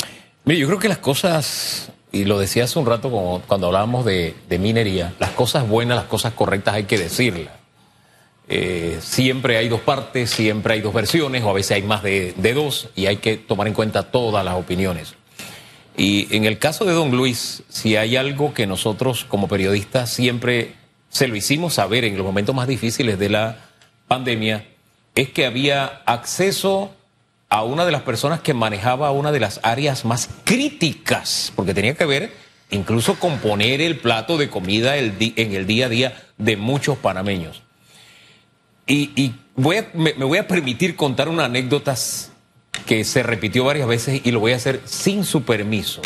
Mire, 0.44 0.58
yo 0.58 0.66
creo 0.66 0.80
que 0.80 0.88
las 0.88 0.98
cosas, 0.98 1.92
y 2.10 2.24
lo 2.24 2.40
decía 2.40 2.64
hace 2.64 2.76
un 2.76 2.84
rato 2.84 3.08
cuando 3.46 3.68
hablábamos 3.68 4.04
de, 4.04 4.34
minería, 4.58 5.14
las 5.20 5.30
cosas 5.30 5.68
buenas, 5.68 5.96
las 5.96 6.06
cosas 6.06 6.32
correctas 6.32 6.74
hay 6.74 6.84
que 6.84 6.98
decirlas. 6.98 7.52
Eh, 8.48 8.98
siempre 9.00 9.58
hay 9.58 9.68
dos 9.68 9.80
partes, 9.82 10.30
siempre 10.30 10.74
hay 10.74 10.80
dos 10.80 10.92
versiones, 10.92 11.44
o 11.44 11.50
a 11.50 11.52
veces 11.52 11.76
hay 11.76 11.82
más 11.82 12.02
de, 12.02 12.34
de, 12.36 12.52
dos, 12.52 12.88
y 12.96 13.06
hay 13.06 13.18
que 13.18 13.36
tomar 13.36 13.68
en 13.68 13.74
cuenta 13.74 14.10
todas 14.10 14.44
las 14.44 14.56
opiniones. 14.56 15.14
Y 15.96 16.34
en 16.34 16.46
el 16.46 16.58
caso 16.58 16.84
de 16.84 16.94
don 16.94 17.12
Luis, 17.12 17.62
si 17.68 17.94
hay 17.94 18.16
algo 18.16 18.54
que 18.54 18.66
nosotros 18.66 19.24
como 19.24 19.46
periodistas 19.46 20.10
siempre 20.10 20.74
se 21.10 21.28
lo 21.28 21.36
hicimos 21.36 21.74
saber 21.74 22.04
en 22.04 22.16
los 22.16 22.26
momentos 22.26 22.56
más 22.56 22.66
difíciles 22.66 23.20
de 23.20 23.28
la 23.28 23.67
pandemia 24.08 24.66
es 25.14 25.30
que 25.30 25.46
había 25.46 26.02
acceso 26.06 26.94
a 27.48 27.62
una 27.62 27.84
de 27.86 27.92
las 27.92 28.02
personas 28.02 28.40
que 28.40 28.54
manejaba 28.54 29.10
una 29.10 29.32
de 29.32 29.40
las 29.40 29.60
áreas 29.62 30.04
más 30.04 30.28
críticas, 30.44 31.52
porque 31.54 31.74
tenía 31.74 31.94
que 31.94 32.04
ver 32.04 32.32
incluso 32.70 33.18
con 33.18 33.38
poner 33.38 33.80
el 33.80 33.98
plato 33.98 34.36
de 34.36 34.50
comida 34.50 34.96
en 34.96 35.14
el 35.54 35.66
día 35.66 35.86
a 35.86 35.88
día 35.88 36.22
de 36.36 36.56
muchos 36.56 36.98
panameños. 36.98 37.62
Y, 38.86 39.34
voy 39.54 39.84
me, 39.92 40.12
voy 40.12 40.38
a 40.38 40.48
permitir 40.48 40.96
contar 40.96 41.28
una 41.28 41.44
anécdota 41.44 41.94
que 42.86 43.04
se 43.04 43.22
repitió 43.22 43.64
varias 43.64 43.86
veces 43.86 44.22
y 44.24 44.30
lo 44.30 44.40
voy 44.40 44.52
a 44.52 44.56
hacer 44.56 44.80
sin 44.86 45.24
su 45.24 45.42
permiso. 45.42 46.00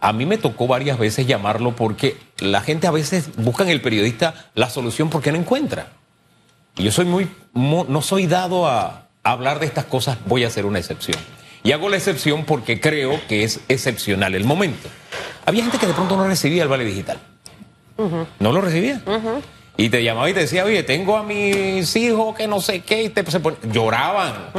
A 0.00 0.12
mí 0.12 0.26
me 0.26 0.36
tocó 0.36 0.66
varias 0.66 0.98
veces 0.98 1.26
llamarlo 1.26 1.74
porque 1.74 2.18
la 2.38 2.60
gente 2.60 2.86
a 2.86 2.90
veces 2.90 3.36
busca 3.36 3.62
en 3.62 3.70
el 3.70 3.80
periodista 3.80 4.50
la 4.54 4.68
solución 4.68 5.08
porque 5.08 5.32
no 5.32 5.38
encuentra. 5.38 5.92
Y 6.76 6.82
yo 6.82 6.92
soy 6.92 7.04
muy, 7.04 7.28
no 7.54 8.02
soy 8.02 8.26
dado 8.26 8.66
a 8.66 9.08
hablar 9.22 9.58
de 9.58 9.66
estas 9.66 9.84
cosas, 9.84 10.18
voy 10.26 10.44
a 10.44 10.48
hacer 10.48 10.66
una 10.66 10.78
excepción. 10.78 11.18
Y 11.62 11.72
hago 11.72 11.88
la 11.88 11.96
excepción 11.96 12.44
porque 12.44 12.78
creo 12.78 13.18
que 13.26 13.42
es 13.42 13.60
excepcional 13.68 14.34
el 14.34 14.44
momento. 14.44 14.88
Había 15.46 15.62
gente 15.62 15.78
que 15.78 15.86
de 15.86 15.94
pronto 15.94 16.16
no 16.16 16.26
recibía 16.26 16.62
el 16.62 16.68
vale 16.68 16.84
digital. 16.84 17.18
No 18.38 18.52
lo 18.52 18.60
recibía. 18.60 19.00
Y 19.76 19.88
te 19.88 20.04
llamaba 20.04 20.28
y 20.28 20.34
te 20.34 20.40
decía, 20.40 20.64
oye, 20.64 20.82
tengo 20.82 21.16
a 21.16 21.22
mis 21.22 21.96
hijos 21.96 22.36
que 22.36 22.46
no 22.46 22.60
sé 22.60 22.82
qué, 22.82 23.04
y 23.04 23.08
te, 23.08 23.28
se 23.28 23.40
lloraban. 23.72 24.50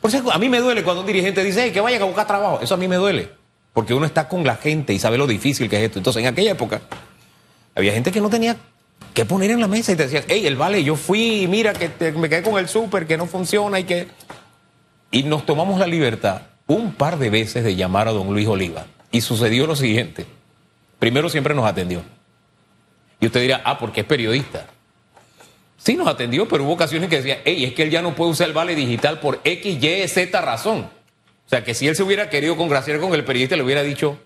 Por 0.00 0.10
eso 0.14 0.30
a 0.30 0.38
mí 0.38 0.48
me 0.48 0.58
duele 0.58 0.84
cuando 0.84 1.00
un 1.00 1.06
dirigente 1.06 1.42
dice, 1.42 1.72
que 1.72 1.80
vayan 1.80 2.02
a 2.02 2.04
buscar 2.04 2.26
trabajo. 2.26 2.60
Eso 2.62 2.74
a 2.74 2.76
mí 2.76 2.86
me 2.86 2.96
duele. 2.96 3.30
Porque 3.72 3.94
uno 3.94 4.04
está 4.04 4.28
con 4.28 4.44
la 4.44 4.56
gente 4.56 4.92
y 4.92 4.98
sabe 4.98 5.16
lo 5.16 5.26
difícil 5.26 5.68
que 5.68 5.76
es 5.76 5.82
esto. 5.84 5.98
Entonces, 5.98 6.22
en 6.22 6.28
aquella 6.28 6.52
época, 6.52 6.82
había 7.74 7.92
gente 7.92 8.12
que 8.12 8.20
no 8.20 8.28
tenía 8.28 8.56
que 9.14 9.24
poner 9.24 9.50
en 9.50 9.60
la 9.60 9.68
mesa 9.68 9.92
y 9.92 9.96
te 9.96 10.04
decían, 10.04 10.24
hey, 10.28 10.46
el 10.46 10.56
vale, 10.56 10.82
yo 10.84 10.96
fui, 10.96 11.46
mira 11.48 11.72
que 11.72 12.12
me 12.12 12.28
quedé 12.28 12.42
con 12.42 12.58
el 12.58 12.68
súper, 12.68 13.06
que 13.06 13.16
no 13.16 13.26
funciona 13.26 13.80
y 13.80 13.84
que... 13.84 14.08
Y 15.10 15.24
nos 15.24 15.44
tomamos 15.44 15.80
la 15.80 15.86
libertad 15.86 16.42
un 16.66 16.92
par 16.92 17.18
de 17.18 17.30
veces 17.30 17.64
de 17.64 17.74
llamar 17.74 18.06
a 18.06 18.12
don 18.12 18.32
Luis 18.32 18.46
Oliva. 18.46 18.86
Y 19.10 19.22
sucedió 19.22 19.66
lo 19.66 19.74
siguiente. 19.74 20.24
Primero 21.00 21.28
siempre 21.28 21.52
nos 21.52 21.66
atendió. 21.66 22.02
Y 23.18 23.26
usted 23.26 23.40
dirá, 23.40 23.60
ah, 23.64 23.78
porque 23.78 24.02
es 24.02 24.06
periodista. 24.06 24.66
Sí, 25.76 25.96
nos 25.96 26.06
atendió, 26.06 26.46
pero 26.46 26.62
hubo 26.64 26.72
ocasiones 26.74 27.08
que 27.08 27.16
decía, 27.16 27.40
hey, 27.44 27.64
es 27.64 27.74
que 27.74 27.82
él 27.82 27.90
ya 27.90 28.02
no 28.02 28.14
puede 28.14 28.30
usar 28.30 28.46
el 28.46 28.52
vale 28.52 28.76
digital 28.76 29.18
por 29.18 29.40
X, 29.42 29.82
Y, 29.82 30.08
Z 30.08 30.40
razón. 30.40 30.80
O 30.80 31.48
sea, 31.48 31.64
que 31.64 31.74
si 31.74 31.88
él 31.88 31.96
se 31.96 32.04
hubiera 32.04 32.30
querido 32.30 32.56
congraciar 32.56 33.00
con 33.00 33.14
el 33.14 33.24
periodista, 33.24 33.56
le 33.56 33.64
hubiera 33.64 33.82
dicho, 33.82 34.18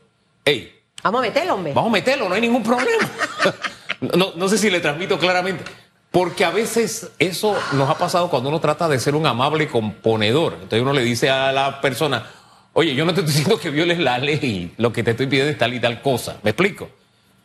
hey. 0.45 0.81
Vamos 1.03 1.21
a 1.21 1.23
meterlo, 1.23 1.55
hombre. 1.55 1.73
Vamos 1.73 1.91
a 1.91 1.93
meterlo, 1.93 2.29
no 2.29 2.35
hay 2.35 2.41
ningún 2.43 2.63
problema. 2.63 3.11
no, 4.13 4.49
sé 4.49 4.59
si 4.59 4.71
le 4.71 4.81
transmito 4.81 5.19
claramente. 5.19 5.65
Porque 6.11 6.45
a 6.45 6.51
veces 6.51 7.11
eso 7.19 7.57
nos 7.73 7.91
ha 7.91 7.99
pasado 7.99 8.31
cuando 8.31 8.49
uno 8.49 8.61
trata 8.61 8.89
de 8.89 9.01
ser 9.01 9.17
un 9.17 9.27
amable 9.27 9.67
componedor. 9.67 10.53
Entonces 10.55 10.81
uno 10.81 10.93
le 10.93 11.03
dice 11.03 11.29
a 11.29 11.51
la 11.51 11.81
persona, 11.81 12.25
oye, 12.73 12.95
yo 12.95 13.05
no 13.05 13.13
te 13.13 13.21
estoy 13.21 13.35
diciendo 13.35 13.59
que 13.59 13.71
violes 13.71 13.99
la 13.99 14.19
ley, 14.19 14.73
lo 14.77 14.93
que 14.93 15.03
te 15.03 15.11
estoy 15.11 15.27
pidiendo 15.27 15.51
es 15.51 15.59
tal 15.59 15.75
y 15.75 15.81
tal 15.81 16.01
cosa. 16.03 16.37
¿Me 16.45 16.51
explico? 16.51 16.89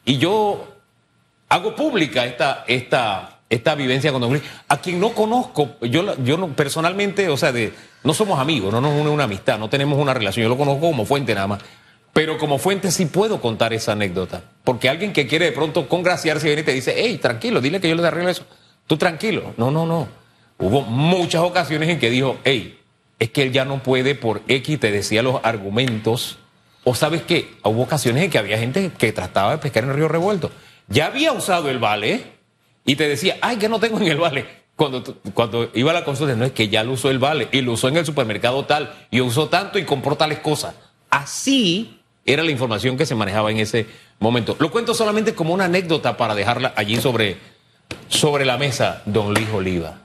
Y 0.05 0.17
yo 0.19 0.67
hago 1.49 1.75
pública 1.75 2.25
esta, 2.25 2.63
esta, 2.67 3.39
esta 3.49 3.75
vivencia 3.75 4.11
con. 4.11 4.41
A 4.67 4.77
quien 4.77 4.99
no 4.99 5.13
conozco, 5.13 5.77
yo, 5.81 6.15
yo 6.23 6.37
no, 6.37 6.49
personalmente, 6.49 7.27
o 7.29 7.37
sea, 7.37 7.51
no 8.03 8.13
somos 8.13 8.39
amigos, 8.39 8.71
no 8.71 8.81
nos 8.81 8.93
une 8.93 9.09
una 9.09 9.23
amistad, 9.23 9.57
no 9.57 9.69
tenemos 9.69 9.97
una 9.97 10.13
relación, 10.13 10.43
yo 10.43 10.49
lo 10.49 10.57
conozco 10.57 10.81
como 10.81 11.05
fuente 11.05 11.33
nada 11.33 11.47
más. 11.47 11.61
Pero 12.13 12.37
como 12.37 12.57
fuente 12.57 12.91
sí 12.91 13.05
puedo 13.05 13.39
contar 13.41 13.73
esa 13.73 13.91
anécdota. 13.93 14.41
Porque 14.69 14.87
alguien 14.87 15.13
que 15.13 15.25
quiere 15.25 15.45
de 15.45 15.51
pronto 15.51 15.89
congraciarse 15.89 16.45
viene 16.45 16.61
y 16.61 16.63
te 16.63 16.73
dice, 16.73 16.93
hey, 16.95 17.17
tranquilo, 17.19 17.59
dile 17.59 17.81
que 17.81 17.89
yo 17.89 17.95
le 17.95 18.05
arreglo 18.05 18.29
eso. 18.29 18.45
Tú 18.85 18.97
tranquilo. 18.97 19.55
No, 19.57 19.71
no, 19.71 19.87
no. 19.87 20.07
Hubo 20.59 20.83
muchas 20.83 21.41
ocasiones 21.41 21.89
en 21.89 21.97
que 21.97 22.11
dijo, 22.11 22.37
hey, 22.43 22.79
es 23.17 23.31
que 23.31 23.41
él 23.41 23.51
ya 23.51 23.65
no 23.65 23.81
puede 23.81 24.13
por 24.13 24.43
X, 24.47 24.79
te 24.79 24.91
decía 24.91 25.23
los 25.23 25.41
argumentos. 25.41 26.37
O 26.83 26.93
sabes 26.93 27.23
qué, 27.23 27.49
hubo 27.63 27.81
ocasiones 27.81 28.25
en 28.25 28.29
que 28.29 28.37
había 28.37 28.59
gente 28.59 28.91
que 28.95 29.11
trataba 29.11 29.53
de 29.53 29.57
pescar 29.57 29.85
en 29.85 29.89
el 29.89 29.95
río 29.95 30.07
revuelto. 30.07 30.51
Ya 30.87 31.07
había 31.07 31.31
usado 31.31 31.71
el 31.71 31.79
vale 31.79 32.25
y 32.85 32.95
te 32.95 33.07
decía, 33.07 33.37
ay, 33.41 33.57
que 33.57 33.69
no 33.69 33.79
tengo 33.79 33.99
en 33.99 34.09
el 34.09 34.17
vale. 34.17 34.45
Cuando, 34.75 35.03
cuando 35.33 35.71
iba 35.73 35.89
a 35.89 35.95
la 35.95 36.05
consulta, 36.05 36.35
no 36.35 36.45
es 36.45 36.51
que 36.51 36.69
ya 36.69 36.83
lo 36.83 36.91
usó 36.91 37.09
el 37.09 37.17
vale 37.17 37.47
y 37.51 37.61
lo 37.61 37.71
usó 37.71 37.87
en 37.87 37.97
el 37.97 38.05
supermercado 38.05 38.65
tal 38.65 38.93
y 39.09 39.19
usó 39.21 39.49
tanto 39.49 39.79
y 39.79 39.83
compró 39.83 40.15
tales 40.15 40.37
cosas. 40.37 40.75
Así 41.09 41.95
era 42.23 42.43
la 42.43 42.51
información 42.51 42.95
que 42.95 43.07
se 43.07 43.15
manejaba 43.15 43.49
en 43.49 43.57
ese 43.57 43.87
momento. 44.19 44.55
Lo 44.59 44.71
cuento 44.71 44.93
solamente 44.93 45.33
como 45.33 45.53
una 45.53 45.65
anécdota 45.65 46.17
para 46.17 46.35
dejarla 46.35 46.73
allí 46.75 46.97
sobre, 46.97 47.37
sobre 48.07 48.45
la 48.45 48.57
mesa, 48.57 49.01
don 49.05 49.33
Luis 49.33 49.49
Oliva. 49.53 49.97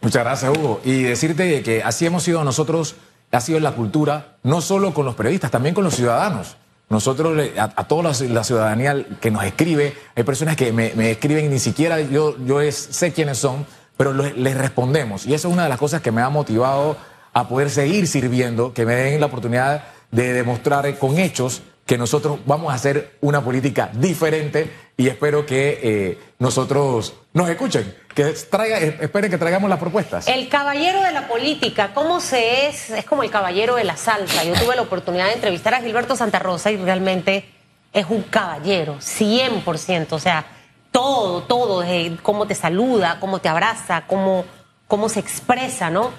Muchas 0.00 0.24
gracias, 0.24 0.56
Hugo. 0.56 0.80
Y 0.84 1.02
decirte 1.02 1.62
que 1.62 1.82
así 1.82 2.06
hemos 2.06 2.22
sido 2.22 2.44
nosotros, 2.44 2.94
ha 3.32 3.40
sido 3.40 3.58
la 3.60 3.72
cultura, 3.72 4.36
no 4.42 4.60
solo 4.60 4.94
con 4.94 5.04
los 5.04 5.14
periodistas, 5.14 5.50
también 5.50 5.74
con 5.74 5.84
los 5.84 5.94
ciudadanos. 5.94 6.56
Nosotros, 6.88 7.36
a, 7.58 7.88
toda 7.88 8.12
la, 8.28 8.44
ciudadanía 8.44 9.04
que 9.20 9.32
nos 9.32 9.42
escribe, 9.42 9.94
hay 10.14 10.22
personas 10.22 10.54
que 10.54 10.72
me, 10.72 11.10
escriben 11.10 11.46
y 11.46 11.48
ni 11.48 11.58
siquiera 11.58 12.00
yo, 12.00 12.36
yo 12.44 12.60
sé 12.70 13.12
quiénes 13.12 13.38
son, 13.38 13.66
pero 13.96 14.12
les 14.12 14.56
respondemos. 14.56 15.26
Y 15.26 15.34
esa 15.34 15.48
es 15.48 15.54
una 15.54 15.64
de 15.64 15.68
las 15.68 15.78
cosas 15.78 16.00
que 16.00 16.12
me 16.12 16.22
ha 16.22 16.28
motivado 16.28 16.96
a 17.32 17.48
poder 17.48 17.70
seguir 17.70 18.06
sirviendo, 18.06 18.72
que 18.72 18.86
me 18.86 18.94
den 18.94 19.18
la 19.18 19.26
oportunidad 19.26 19.82
de 20.12 20.32
demostrar 20.32 20.96
con 20.98 21.18
hechos 21.18 21.62
que 21.86 21.96
nosotros 21.96 22.40
vamos 22.44 22.72
a 22.72 22.74
hacer 22.74 23.16
una 23.20 23.42
política 23.42 23.90
diferente 23.94 24.70
y 24.96 25.06
espero 25.06 25.46
que 25.46 25.78
eh, 25.82 26.18
nosotros 26.40 27.14
nos 27.32 27.48
escuchen, 27.48 27.94
que 28.12 28.24
traiga, 28.50 28.78
esperen 28.78 29.30
que 29.30 29.38
traigamos 29.38 29.70
las 29.70 29.78
propuestas. 29.78 30.26
El 30.26 30.48
caballero 30.48 31.00
de 31.02 31.12
la 31.12 31.28
política, 31.28 31.92
¿cómo 31.94 32.18
se 32.20 32.66
es? 32.66 32.90
Es 32.90 33.04
como 33.04 33.22
el 33.22 33.30
caballero 33.30 33.76
de 33.76 33.84
la 33.84 33.96
salsa. 33.96 34.42
Yo 34.42 34.54
tuve 34.54 34.74
la 34.74 34.82
oportunidad 34.82 35.26
de 35.26 35.34
entrevistar 35.34 35.74
a 35.74 35.80
Gilberto 35.80 36.16
Santa 36.16 36.40
Rosa 36.40 36.72
y 36.72 36.76
realmente 36.76 37.44
es 37.92 38.06
un 38.08 38.22
caballero, 38.22 38.96
100%. 38.96 40.06
O 40.10 40.18
sea, 40.18 40.44
todo, 40.90 41.44
todo, 41.44 41.84
cómo 42.22 42.46
te 42.46 42.56
saluda, 42.56 43.18
cómo 43.20 43.38
te 43.38 43.48
abraza, 43.48 44.06
cómo, 44.08 44.44
cómo 44.88 45.08
se 45.08 45.20
expresa, 45.20 45.88
¿no? 45.90 46.10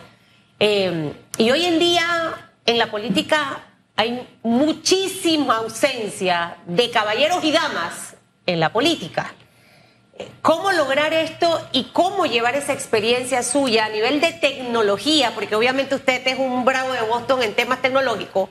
Eh, 0.59 1.13
y 1.37 1.51
hoy 1.51 1.65
en 1.65 1.79
día 1.79 2.05
en 2.65 2.77
la 2.77 2.89
política 2.89 3.66
hay 3.97 4.27
muchísima 4.43 5.57
ausencia 5.57 6.57
de 6.67 6.91
caballeros 6.91 7.43
y 7.43 7.51
damas 7.51 8.15
en 8.45 8.59
la 8.59 8.71
política. 8.71 9.33
¿Cómo 10.41 10.71
lograr 10.71 11.13
esto 11.13 11.67
y 11.71 11.85
cómo 11.85 12.25
llevar 12.25 12.55
esa 12.55 12.73
experiencia 12.73 13.41
suya 13.43 13.85
a 13.85 13.89
nivel 13.89 14.21
de 14.21 14.33
tecnología? 14.33 15.31
Porque 15.33 15.55
obviamente 15.55 15.95
usted 15.95 16.25
es 16.27 16.37
un 16.37 16.63
bravo 16.63 16.93
de 16.93 17.01
Boston 17.01 17.41
en 17.41 17.55
temas 17.55 17.81
tecnológicos. 17.81 18.49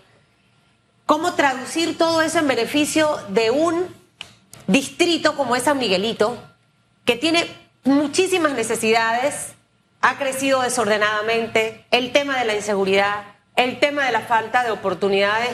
¿Cómo 1.07 1.35
traducir 1.35 1.97
todo 1.97 2.23
eso 2.23 2.41
en 2.41 2.49
beneficio 2.49 3.17
de 3.29 3.51
un 3.53 3.95
distrito 4.67 5.37
como 5.37 5.55
es 5.55 5.63
San 5.63 5.79
Miguelito, 5.79 6.37
que 7.05 7.15
tiene 7.15 7.47
muchísimas 7.85 8.53
necesidades, 8.53 9.53
ha 10.01 10.19
crecido 10.19 10.63
desordenadamente, 10.63 11.85
el 11.93 12.11
tema 12.11 12.39
de 12.39 12.47
la 12.47 12.57
inseguridad, 12.57 13.36
el 13.57 13.79
tema 13.79 14.07
de 14.07 14.13
la 14.13 14.21
falta 14.21 14.63
de 14.63 14.71
oportunidades 14.71 15.51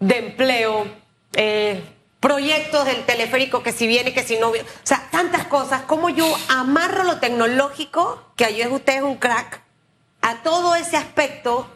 de 0.00 0.18
empleo, 0.18 0.86
eh, 1.34 1.82
proyectos 2.18 2.84
del 2.84 3.04
teleférico 3.04 3.62
que 3.62 3.72
si 3.72 3.86
viene, 3.86 4.12
que 4.12 4.24
si 4.24 4.38
no 4.38 4.50
viene, 4.50 4.68
o 4.68 4.86
sea, 4.86 5.08
tantas 5.10 5.46
cosas, 5.46 5.82
como 5.82 6.08
yo 6.08 6.26
amarro 6.48 7.04
lo 7.04 7.18
tecnológico, 7.18 8.22
que 8.36 8.44
ayer 8.44 8.70
usted 8.72 8.96
es 8.96 9.02
un 9.02 9.16
crack, 9.16 9.62
a 10.22 10.42
todo 10.42 10.74
ese 10.74 10.96
aspecto 10.96 11.66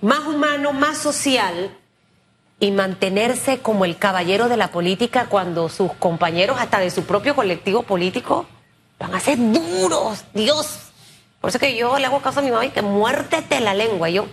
más 0.00 0.20
humano, 0.20 0.72
más 0.72 0.98
social, 0.98 1.74
y 2.60 2.70
mantenerse 2.70 3.58
como 3.58 3.84
el 3.84 3.98
caballero 3.98 4.48
de 4.48 4.56
la 4.56 4.68
política 4.68 5.26
cuando 5.26 5.68
sus 5.68 5.92
compañeros, 5.92 6.56
hasta 6.58 6.78
de 6.78 6.90
su 6.90 7.04
propio 7.04 7.34
colectivo 7.34 7.82
político, 7.82 8.46
van 8.98 9.14
a 9.14 9.20
ser 9.20 9.36
duros, 9.38 10.24
Dios. 10.32 10.78
Por 11.40 11.50
eso 11.50 11.58
que 11.58 11.76
yo 11.76 11.98
le 11.98 12.06
hago 12.06 12.22
caso 12.22 12.40
a 12.40 12.42
mi 12.42 12.50
mamá 12.50 12.64
y 12.64 12.70
que 12.70 12.80
muértete 12.80 13.60
la 13.60 13.74
lengua. 13.74 14.08
yo, 14.08 14.26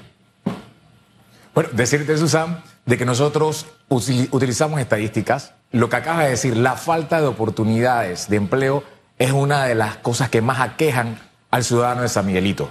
bueno, 1.53 1.69
decirte, 1.73 2.17
Susan, 2.17 2.63
de 2.85 2.97
que 2.97 3.05
nosotros 3.05 3.65
utilizamos 3.89 4.79
estadísticas. 4.79 5.53
Lo 5.71 5.89
que 5.89 5.97
acaba 5.97 6.23
de 6.23 6.31
decir, 6.31 6.55
la 6.55 6.75
falta 6.75 7.19
de 7.19 7.27
oportunidades 7.27 8.29
de 8.29 8.37
empleo 8.37 8.83
es 9.19 9.31
una 9.31 9.65
de 9.65 9.75
las 9.75 9.97
cosas 9.97 10.29
que 10.29 10.41
más 10.41 10.59
aquejan 10.59 11.19
al 11.49 11.63
ciudadano 11.63 12.01
de 12.01 12.09
San 12.09 12.25
Miguelito. 12.25 12.69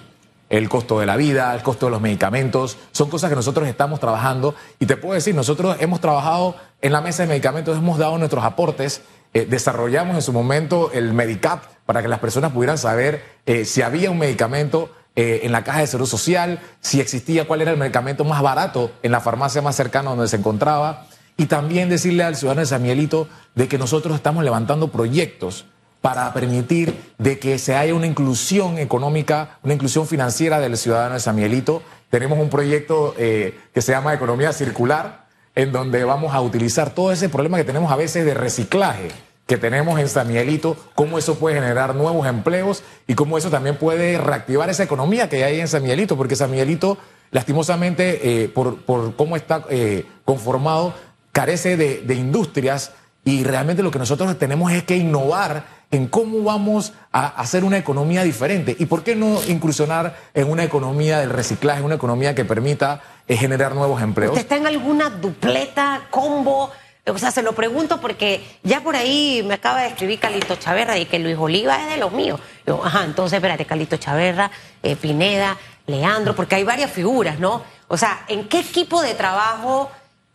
El 0.48 0.68
costo 0.68 0.98
de 0.98 1.06
la 1.06 1.16
vida, 1.16 1.54
el 1.54 1.62
costo 1.62 1.86
de 1.86 1.92
los 1.92 2.00
medicamentos, 2.00 2.76
son 2.90 3.08
cosas 3.08 3.30
que 3.30 3.36
nosotros 3.36 3.68
estamos 3.68 4.00
trabajando. 4.00 4.54
Y 4.78 4.86
te 4.86 4.96
puedo 4.96 5.14
decir, 5.14 5.34
nosotros 5.34 5.76
hemos 5.78 6.00
trabajado 6.00 6.56
en 6.80 6.92
la 6.92 7.00
mesa 7.00 7.22
de 7.22 7.28
medicamentos, 7.28 7.78
hemos 7.78 7.98
dado 7.98 8.18
nuestros 8.18 8.42
aportes, 8.42 9.02
eh, 9.32 9.46
desarrollamos 9.48 10.16
en 10.16 10.22
su 10.22 10.32
momento 10.32 10.90
el 10.92 11.12
Medicap 11.12 11.62
para 11.86 12.02
que 12.02 12.08
las 12.08 12.18
personas 12.18 12.50
pudieran 12.50 12.78
saber 12.78 13.22
eh, 13.46 13.64
si 13.64 13.82
había 13.82 14.10
un 14.10 14.18
medicamento 14.18 14.90
eh, 15.16 15.40
en 15.42 15.52
la 15.52 15.64
caja 15.64 15.80
de 15.80 15.86
seguro 15.86 16.06
social, 16.06 16.60
si 16.80 17.00
existía 17.00 17.46
cuál 17.46 17.62
era 17.62 17.72
el 17.72 17.76
medicamento 17.76 18.24
más 18.24 18.42
barato 18.42 18.92
en 19.02 19.12
la 19.12 19.20
farmacia 19.20 19.60
más 19.60 19.76
cercana 19.76 20.10
donde 20.10 20.28
se 20.28 20.36
encontraba. 20.36 21.06
Y 21.36 21.46
también 21.46 21.88
decirle 21.88 22.22
al 22.22 22.36
ciudadano 22.36 22.60
de 22.60 22.66
San 22.66 22.82
Miguelito 22.82 23.28
de 23.54 23.66
que 23.66 23.78
nosotros 23.78 24.14
estamos 24.14 24.44
levantando 24.44 24.88
proyectos 24.88 25.64
para 26.00 26.32
permitir 26.32 27.12
de 27.18 27.38
que 27.38 27.58
se 27.58 27.74
haya 27.74 27.94
una 27.94 28.06
inclusión 28.06 28.78
económica, 28.78 29.58
una 29.62 29.74
inclusión 29.74 30.06
financiera 30.06 30.60
del 30.60 30.76
ciudadano 30.76 31.14
de 31.14 31.20
San 31.20 31.36
Miguelito. 31.36 31.82
Tenemos 32.10 32.38
un 32.38 32.50
proyecto 32.50 33.14
eh, 33.18 33.58
que 33.74 33.82
se 33.82 33.92
llama 33.92 34.14
Economía 34.14 34.52
Circular, 34.52 35.26
en 35.54 35.72
donde 35.72 36.04
vamos 36.04 36.34
a 36.34 36.40
utilizar 36.40 36.90
todo 36.90 37.10
ese 37.12 37.28
problema 37.28 37.56
que 37.56 37.64
tenemos 37.64 37.90
a 37.90 37.96
veces 37.96 38.24
de 38.24 38.34
reciclaje 38.34 39.10
que 39.50 39.58
tenemos 39.58 39.98
en 39.98 40.08
San 40.08 40.28
Miguelito, 40.28 40.76
cómo 40.94 41.18
eso 41.18 41.34
puede 41.34 41.56
generar 41.56 41.96
nuevos 41.96 42.24
empleos 42.28 42.84
y 43.08 43.16
cómo 43.16 43.36
eso 43.36 43.50
también 43.50 43.76
puede 43.78 44.16
reactivar 44.16 44.70
esa 44.70 44.84
economía 44.84 45.28
que 45.28 45.42
hay 45.42 45.58
en 45.58 45.66
San 45.66 45.82
Miguelito, 45.82 46.16
porque 46.16 46.36
San 46.36 46.52
Miguelito, 46.52 46.98
lastimosamente, 47.32 48.44
eh, 48.44 48.48
por, 48.48 48.82
por, 48.82 49.16
cómo 49.16 49.34
está 49.34 49.64
eh, 49.68 50.06
conformado, 50.24 50.94
carece 51.32 51.76
de, 51.76 52.00
de 52.02 52.14
industrias 52.14 52.92
y 53.24 53.42
realmente 53.42 53.82
lo 53.82 53.90
que 53.90 53.98
nosotros 53.98 54.38
tenemos 54.38 54.70
es 54.70 54.84
que 54.84 54.96
innovar 54.96 55.64
en 55.90 56.06
cómo 56.06 56.44
vamos 56.44 56.92
a 57.10 57.26
hacer 57.26 57.64
una 57.64 57.76
economía 57.76 58.22
diferente. 58.22 58.76
¿Y 58.78 58.86
por 58.86 59.02
qué 59.02 59.16
no 59.16 59.40
incursionar 59.48 60.14
en 60.32 60.48
una 60.48 60.62
economía 60.62 61.18
del 61.18 61.30
reciclaje, 61.30 61.82
una 61.82 61.96
economía 61.96 62.36
que 62.36 62.44
permita 62.44 63.00
eh, 63.26 63.36
generar 63.36 63.74
nuevos 63.74 64.00
empleos? 64.00 64.30
¿Usted 64.30 64.42
está 64.42 64.58
en 64.58 64.68
alguna 64.68 65.10
dupleta, 65.10 66.02
combo? 66.08 66.70
O 67.14 67.18
sea, 67.18 67.30
se 67.30 67.42
lo 67.42 67.52
pregunto 67.54 68.00
porque 68.00 68.42
ya 68.62 68.80
por 68.82 68.96
ahí 68.96 69.42
me 69.46 69.54
acaba 69.54 69.82
de 69.82 69.88
escribir 69.88 70.18
Calito 70.18 70.56
Chaverra 70.56 70.98
y 70.98 71.06
que 71.06 71.18
Luis 71.18 71.36
Oliva 71.38 71.82
es 71.82 71.90
de 71.90 71.96
los 71.96 72.12
míos. 72.12 72.40
Yo, 72.66 72.84
ajá, 72.84 73.04
entonces 73.04 73.36
espérate, 73.36 73.64
Calito 73.64 73.96
Chaverra, 73.96 74.50
eh, 74.82 74.96
Pineda, 74.96 75.56
Leandro, 75.86 76.34
porque 76.34 76.54
hay 76.54 76.64
varias 76.64 76.90
figuras, 76.90 77.38
¿no? 77.38 77.62
O 77.88 77.96
sea, 77.96 78.24
¿en 78.28 78.48
qué 78.48 78.60
equipo 78.60 79.02
de 79.02 79.14
trabajo 79.14 79.90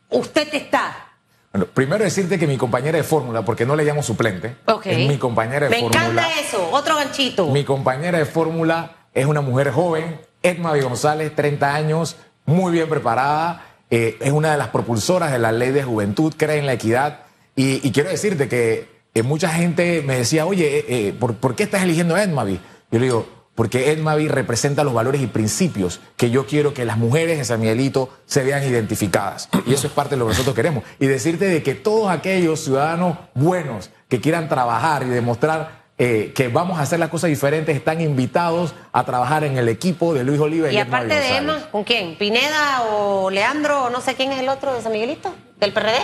usted 0.09 0.53
está? 0.53 1.05
Bueno, 1.51 1.67
primero 1.73 2.03
decirte 2.03 2.37
que 2.37 2.47
mi 2.47 2.57
compañera 2.57 2.97
de 2.97 3.03
fórmula, 3.03 3.43
porque 3.45 3.65
no 3.65 3.77
le 3.77 3.85
llamo 3.85 4.03
suplente, 4.03 4.57
okay. 4.65 5.03
es 5.03 5.07
mi 5.07 5.17
compañera 5.17 5.69
de 5.69 5.79
fórmula. 5.79 5.99
Me 5.99 6.05
encanta 6.11 6.39
eso, 6.41 6.69
otro 6.71 6.97
ganchito. 6.97 7.47
Mi 7.47 7.63
compañera 7.63 8.17
de 8.17 8.25
fórmula 8.25 8.91
es 9.13 9.25
una 9.25 9.39
mujer 9.39 9.71
joven, 9.71 10.19
Edma 10.43 10.75
González, 10.77 11.33
30 11.33 11.73
años, 11.73 12.17
muy 12.45 12.73
bien 12.73 12.89
preparada, 12.89 13.74
eh, 13.89 14.17
es 14.19 14.31
una 14.31 14.51
de 14.51 14.57
las 14.57 14.69
propulsoras 14.69 15.31
de 15.31 15.39
la 15.39 15.51
ley 15.51 15.71
de 15.71 15.83
juventud, 15.83 16.33
cree 16.35 16.59
en 16.59 16.65
la 16.65 16.73
equidad. 16.73 17.19
Y, 17.55 17.91
quiero 17.91 18.09
decirte 18.09 18.49
que 18.49 18.89
eh, 19.13 19.23
mucha 19.23 19.49
gente 19.49 20.03
me 20.05 20.17
decía, 20.17 20.45
oye, 20.45 20.85
eh, 20.87 21.13
¿por, 21.13 21.35
¿por, 21.35 21.55
qué 21.55 21.63
estás 21.63 21.83
eligiendo 21.83 22.15
a 22.15 22.23
Edmavi? 22.23 22.59
Yo 22.91 22.99
le 22.99 23.05
digo, 23.05 23.27
porque 23.55 23.91
Edmavi 23.91 24.27
representa 24.27 24.83
los 24.83 24.93
valores 24.93 25.21
y 25.21 25.27
principios 25.27 26.01
que 26.17 26.29
yo 26.29 26.45
quiero 26.45 26.73
que 26.73 26.83
las 26.83 26.97
mujeres 26.97 27.39
en 27.39 27.45
San 27.45 27.61
Miguelito 27.61 28.09
se 28.25 28.43
vean 28.43 28.63
identificadas. 28.63 29.47
Y 29.65 29.73
eso 29.73 29.87
es 29.87 29.93
parte 29.93 30.15
de 30.15 30.19
lo 30.19 30.25
que 30.25 30.31
nosotros 30.31 30.55
queremos. 30.55 30.83
Y 30.99 31.07
decirte 31.07 31.45
de 31.45 31.63
que 31.63 31.73
todos 31.73 32.09
aquellos 32.09 32.59
ciudadanos 32.65 33.17
buenos 33.33 33.91
que 34.09 34.19
quieran 34.19 34.49
trabajar 34.49 35.03
y 35.03 35.09
demostrar 35.09 35.84
eh, 35.97 36.33
que 36.35 36.49
vamos 36.49 36.77
a 36.77 36.81
hacer 36.81 36.99
las 36.99 37.09
cosas 37.09 37.29
diferentes 37.29 37.75
están 37.75 38.01
invitados 38.01 38.73
a 38.91 39.05
trabajar 39.05 39.45
en 39.45 39.57
el 39.57 39.69
equipo 39.69 40.13
de 40.13 40.25
Luis 40.25 40.39
Oliva 40.39 40.69
y, 40.69 40.75
y 40.75 40.79
aparte 40.79 41.15
de 41.15 41.37
Emma, 41.37 41.69
¿con 41.71 41.85
quién? 41.85 42.17
¿Pineda 42.17 42.81
o 42.91 43.29
Leandro 43.29 43.85
o 43.85 43.89
no 43.89 44.01
sé 44.01 44.15
quién 44.15 44.31
es 44.33 44.39
el 44.39 44.49
otro 44.49 44.73
de 44.73 44.81
San 44.81 44.91
Miguelito? 44.91 45.33
¿Del 45.57 45.71
PRD? 45.71 45.95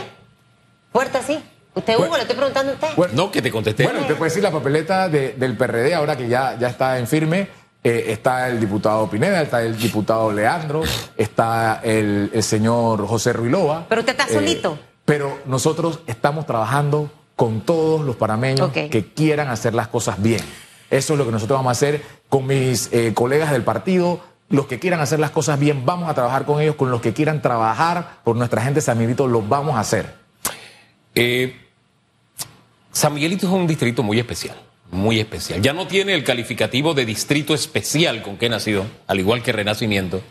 Fuerte 0.94 1.18
así. 1.18 1.44
Usted, 1.74 1.94
Hugo, 1.96 2.08
bueno, 2.08 2.18
le 2.18 2.22
estoy 2.24 2.36
preguntando 2.36 2.72
a 2.72 2.76
usted. 2.76 2.88
Bueno, 2.98 3.14
no, 3.16 3.32
que 3.32 3.42
te 3.42 3.52
contesté. 3.52 3.84
Bueno, 3.84 4.06
te 4.06 4.16
puede 4.16 4.30
decir 4.30 4.44
la 4.44 4.52
papeleta 4.52 5.08
de, 5.08 5.34
del 5.34 5.56
PRD, 5.56 5.94
ahora 5.94 6.18
que 6.18 6.28
ya, 6.28 6.58
ya 6.60 6.70
está 6.70 6.98
en 6.98 7.08
firme. 7.08 7.48
Eh, 7.84 8.06
está 8.10 8.48
el 8.48 8.60
diputado 8.60 9.10
Pineda, 9.10 9.42
está 9.42 9.64
el 9.64 9.76
diputado 9.76 10.32
Leandro, 10.32 10.84
está 11.18 11.80
el, 11.84 12.30
el 12.32 12.44
señor 12.44 13.08
José 13.08 13.34
Ruilova. 13.34 13.86
Pero 13.90 14.02
usted 14.02 14.12
está 14.12 14.26
eh, 14.26 14.34
solito. 14.34 14.78
Pero 15.06 15.40
nosotros 15.46 16.00
estamos 16.06 16.46
trabajando 16.46 17.10
con 17.42 17.62
todos 17.62 18.06
los 18.06 18.18
panameños 18.18 18.70
okay. 18.70 18.88
que 18.88 19.04
quieran 19.04 19.48
hacer 19.48 19.74
las 19.74 19.88
cosas 19.88 20.22
bien. 20.22 20.42
Eso 20.92 21.14
es 21.14 21.18
lo 21.18 21.26
que 21.26 21.32
nosotros 21.32 21.58
vamos 21.58 21.70
a 21.70 21.72
hacer 21.72 22.04
con 22.30 22.46
mis 22.46 22.94
eh, 22.94 23.16
colegas 23.16 23.50
del 23.50 23.64
partido. 23.64 24.22
Los 24.50 24.68
que 24.68 24.78
quieran 24.78 25.00
hacer 25.00 25.20
las 25.20 25.32
cosas 25.32 25.58
bien, 25.58 25.84
vamos 25.84 26.08
a 26.08 26.14
trabajar 26.14 26.46
con 26.46 26.62
ellos. 26.62 26.76
Con 26.76 26.92
los 26.92 27.02
que 27.02 27.14
quieran 27.14 27.42
trabajar 27.42 28.20
por 28.24 28.36
nuestra 28.36 28.62
gente 28.62 28.76
de 28.76 28.82
San 28.82 28.96
Miguelito, 29.00 29.26
lo 29.28 29.42
vamos 29.42 29.76
a 29.76 29.80
hacer. 29.80 30.14
Eh, 31.16 31.60
San 32.92 33.16
Miguelito 33.16 33.48
es 33.48 33.54
un 33.54 33.66
distrito 33.66 34.04
muy 34.04 34.20
especial, 34.20 34.58
muy 34.92 35.20
especial. 35.20 35.64
Ya 35.64 35.74
no 35.74 35.88
tiene 35.88 36.14
el 36.14 36.24
calificativo 36.24 36.94
de 36.94 37.08
distrito 37.08 37.56
especial 37.56 38.22
con 38.22 38.38
que 38.38 38.50
nació, 38.50 38.86
al 39.08 39.20
igual 39.20 39.42
que 39.42 39.52
Renacimiento, 39.52 40.22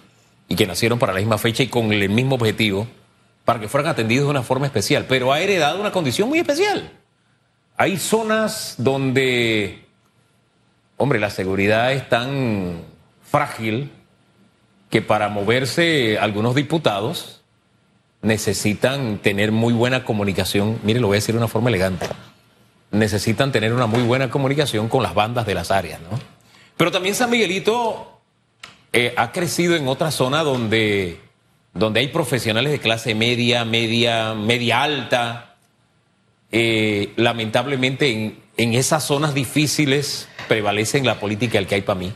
y 0.46 0.55
que 0.55 0.68
nacieron 0.68 1.01
para 1.01 1.12
la 1.12 1.18
misma 1.18 1.38
fecha 1.38 1.64
y 1.64 1.66
con 1.66 1.92
el 1.92 2.09
mismo 2.09 2.37
objetivo, 2.37 2.87
para 3.44 3.59
que 3.59 3.66
fueran 3.66 3.90
atendidos 3.90 4.27
de 4.27 4.31
una 4.31 4.44
forma 4.44 4.66
especial, 4.66 5.07
pero 5.09 5.33
ha 5.33 5.40
heredado 5.40 5.81
una 5.81 5.90
condición 5.90 6.29
muy 6.29 6.38
especial. 6.38 7.00
Hay 7.81 7.97
zonas 7.97 8.75
donde, 8.77 9.87
hombre, 10.99 11.19
la 11.19 11.31
seguridad 11.31 11.95
es 11.95 12.07
tan 12.11 12.83
frágil 13.23 13.90
que 14.90 15.01
para 15.01 15.31
moverse 15.31 16.19
algunos 16.19 16.55
diputados 16.55 17.40
necesitan 18.21 19.16
tener 19.16 19.51
muy 19.51 19.73
buena 19.73 20.05
comunicación. 20.05 20.79
Mire, 20.83 21.01
lo 21.01 21.07
voy 21.07 21.14
a 21.14 21.21
decir 21.21 21.35
de 21.35 21.38
una 21.38 21.49
forma 21.49 21.71
elegante. 21.71 22.07
Necesitan 22.90 23.51
tener 23.51 23.73
una 23.73 23.87
muy 23.87 24.03
buena 24.03 24.29
comunicación 24.29 24.90
con 24.90 25.03
las 25.03 25.14
bandas 25.14 25.47
de 25.47 25.55
las 25.55 25.71
áreas, 25.71 26.03
¿no? 26.03 26.21
Pero 26.77 26.90
también 26.90 27.14
San 27.14 27.31
Miguelito 27.31 28.21
eh, 28.93 29.14
ha 29.16 29.33
crecido 29.33 29.75
en 29.75 29.88
otra 29.88 30.11
zona 30.11 30.43
donde, 30.43 31.19
donde 31.73 32.01
hay 32.01 32.09
profesionales 32.09 32.73
de 32.73 32.79
clase 32.79 33.14
media, 33.14 33.64
media, 33.64 34.35
media 34.35 34.83
alta. 34.83 35.50
Eh, 36.53 37.13
lamentablemente 37.17 38.11
en, 38.11 38.39
en, 38.57 38.75
esas 38.75 39.05
zonas 39.05 39.35
difíciles 39.35 40.29
prevalecen 40.49 41.07
la 41.07 41.21
política 41.21 41.59
del 41.59 41.67
que 41.67 41.77
hay 41.77 41.83
para 41.83 41.99
mí. 41.99 42.13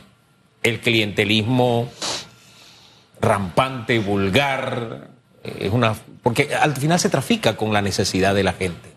El 0.61 0.81
clientelismo 0.81 1.89
rampante, 3.21 3.99
vulgar, 3.99 5.09
es 5.43 5.71
una 5.71 5.95
porque 6.25 6.55
al 6.55 6.75
final 6.75 6.99
se 6.99 7.09
trafica 7.09 7.55
con 7.55 7.71
la 7.71 7.83
necesidad 7.83 8.33
de 8.33 8.41
la 8.41 8.53
gente. 8.53 8.89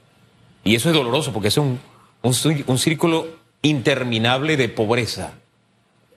Y 0.65 0.75
eso 0.75 0.89
es 0.89 0.95
doloroso 0.95 1.31
porque 1.33 1.49
es 1.49 1.59
un, 1.59 1.79
un, 2.23 2.35
un, 2.67 2.79
círculo 2.79 3.29
interminable 3.61 4.57
de 4.57 4.71
pobreza. 4.71 5.33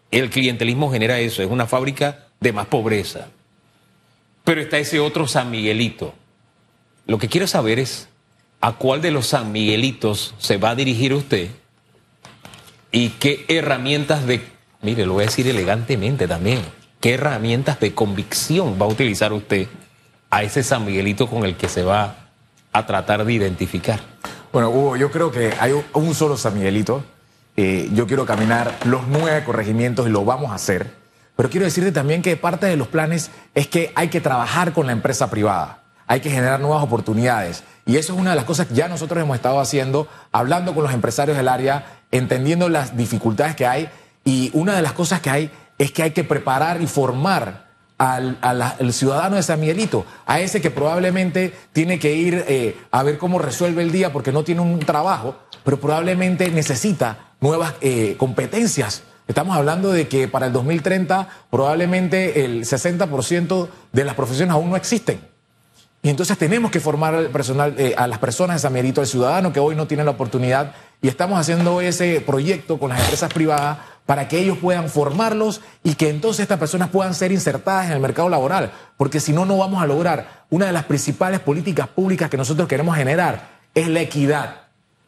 El 0.10 0.30
clientelismo 0.30 0.90
genera 0.90 1.20
eso 1.20 1.44
es 1.44 1.50
una 1.50 1.68
fábrica 1.68 2.28
de 2.40 2.54
más 2.54 2.68
pobreza. 2.68 3.28
Pero 4.46 4.62
está 4.62 4.78
ese 4.78 5.02
otro 5.02 5.28
San 5.28 5.52
Miguelito. 5.52 6.14
Lo 7.08 7.18
que 7.18 7.28
quiero 7.28 7.46
saber 7.46 7.80
es 7.80 8.08
a 8.62 8.74
cuál 8.74 9.02
de 9.02 9.12
los 9.12 9.28
San 9.28 9.52
Miguelitos 9.52 10.34
se 10.38 10.58
va 10.58 10.72
a 10.72 10.76
dirigir 10.76 11.14
usted 11.14 11.50
y 12.92 13.10
qué 13.10 13.46
herramientas 13.48 14.26
de 14.26 14.42
mire 14.82 15.06
lo 15.06 15.14
voy 15.14 15.24
a 15.24 15.28
decir 15.28 15.48
elegantemente 15.48 16.28
también 16.28 16.62
qué 17.00 17.16
herramientas 17.16 17.80
de 17.80 17.94
convicción 17.94 18.78
va 18.80 18.86
a 18.86 18.90
utilizar 18.90 19.34
usted 19.34 19.68
a 20.30 20.44
ese 20.44 20.64
San 20.64 20.86
Miguelito 20.86 21.28
con 21.28 21.44
el 21.44 21.56
que 21.56 21.68
se 21.68 21.84
va 21.84 22.16
a 22.72 22.86
tratar 22.86 23.26
de 23.26 23.34
identificar? 23.34 24.00
Bueno, 24.52 24.70
Hugo, 24.70 24.96
yo 24.96 25.12
creo 25.12 25.32
que 25.32 25.54
hay 25.60 25.74
un 25.94 26.16
solo 26.16 26.38
San 26.38 26.56
Miguelito. 26.56 27.04
Eh, 27.58 27.90
yo 27.94 28.08
quiero 28.08 28.26
caminar 28.26 28.78
los 28.86 29.08
nueve 29.08 29.44
corregimientos 29.44 30.08
y 30.08 30.10
lo 30.10 30.24
vamos 30.26 30.52
a 30.52 30.56
hacer. 30.56 30.90
Pero 31.36 31.50
quiero 31.50 31.66
decirte 31.66 31.92
también 31.92 32.22
que 32.22 32.38
parte 32.38 32.66
de 32.66 32.78
los 32.78 32.88
planes 32.88 33.30
es 33.56 33.68
que 33.68 33.92
hay 33.96 34.08
que 34.08 34.22
trabajar 34.22 34.74
con 34.74 34.88
la 34.88 34.94
empresa 34.94 35.30
privada. 35.30 35.84
Hay 36.08 36.22
que 36.22 36.30
generar 36.30 36.60
nuevas 36.60 36.84
oportunidades. 36.84 37.64
Y 37.86 37.98
eso 37.98 38.14
es 38.14 38.20
una 38.20 38.32
de 38.32 38.36
las 38.36 38.46
cosas 38.46 38.68
que 38.68 38.76
ya 38.76 38.88
nosotros 38.88 39.22
hemos 39.22 39.36
estado 39.36 39.60
haciendo, 39.60 40.08
hablando 40.32 40.74
con 40.74 40.84
los 40.84 40.94
empresarios 40.94 41.38
del 41.38 41.48
área, 41.48 41.86
entendiendo 42.12 42.70
las 42.70 42.96
dificultades 42.96 43.56
que 43.56 43.66
hay. 43.66 43.90
Y 44.24 44.52
una 44.54 44.76
de 44.76 44.82
las 44.82 44.94
cosas 44.94 45.22
que 45.22 45.30
hay 45.30 45.52
es 45.78 45.92
que 45.92 46.04
hay 46.04 46.12
que 46.12 46.24
preparar 46.24 46.82
y 46.82 46.88
formar 46.88 47.72
al, 47.98 48.94
ciudadano 48.94 49.36
de 49.36 49.44
San 49.44 49.60
Miguelito, 49.60 50.06
a 50.26 50.40
ese 50.40 50.60
que 50.60 50.72
probablemente 50.72 51.54
tiene 51.72 52.00
que 52.00 52.16
ir 52.16 52.46
eh, 52.48 52.76
a 52.90 53.04
ver 53.04 53.20
cómo 53.20 53.38
resuelve 53.38 53.84
el 53.84 53.92
día 53.92 54.12
porque 54.12 54.32
no 54.32 54.44
tiene 54.44 54.62
un 54.62 54.80
trabajo, 54.80 55.36
pero 55.64 55.80
probablemente 55.80 56.50
necesita 56.50 57.34
nuevas 57.40 57.76
eh, 57.82 58.16
competencias. 58.18 59.04
Estamos 59.28 59.56
hablando 59.56 59.92
de 59.92 60.08
que 60.08 60.28
para 60.28 60.48
el 60.48 60.54
2030 60.54 61.28
probablemente 61.52 62.44
el 62.44 62.62
60% 62.62 63.68
de 63.92 64.04
las 64.04 64.16
profesiones 64.16 64.54
aún 64.54 64.72
no 64.72 64.76
existen. 64.76 65.31
Y 66.04 66.10
entonces 66.10 66.38
tenemos 66.38 66.72
que 66.72 66.80
formar 66.80 67.14
al 67.14 67.28
personal, 67.28 67.76
eh, 67.78 67.94
a 67.96 68.08
las 68.08 68.18
personas 68.18 68.56
de 68.56 68.60
San 68.62 68.74
Miguelito, 68.74 69.02
al 69.02 69.08
ciudadano 69.08 69.54
que 69.54 69.60
hoy 69.60 69.76
no 69.76 69.86
tiene 69.86 70.04
la 70.04 70.12
oportunidad, 70.12 70.74
y 71.02 71.08
estamos 71.08 71.40
haciendo 71.40 71.80
ese 71.82 72.22
proyecto 72.22 72.80
con 72.80 72.90
las 72.90 73.00
empresas 73.02 73.32
privadas 73.32 73.78
para 74.06 74.28
que 74.28 74.40
ellos 74.40 74.58
puedan 74.58 74.90
formarlos 74.90 75.62
y 75.84 75.94
que 75.96 76.10
entonces 76.10 76.42
estas 76.42 76.60
personas 76.60 76.90
puedan 76.90 77.14
ser 77.14 77.32
insertadas 77.32 77.88
en 77.88 77.94
el 77.94 78.00
mercado 78.00 78.30
laboral, 78.30 78.72
porque 78.98 79.20
si 79.20 79.32
no, 79.32 79.46
no 79.46 79.58
vamos 79.58 79.82
a 79.82 79.88
lograr. 79.88 80.46
Una 80.50 80.66
de 80.66 80.72
las 80.72 80.86
principales 80.86 81.40
políticas 81.40 81.88
públicas 81.88 82.30
que 82.30 82.38
nosotros 82.38 82.68
queremos 82.68 82.96
generar 82.96 83.50
es 83.74 83.88
la 83.88 84.02
equidad, 84.02 84.56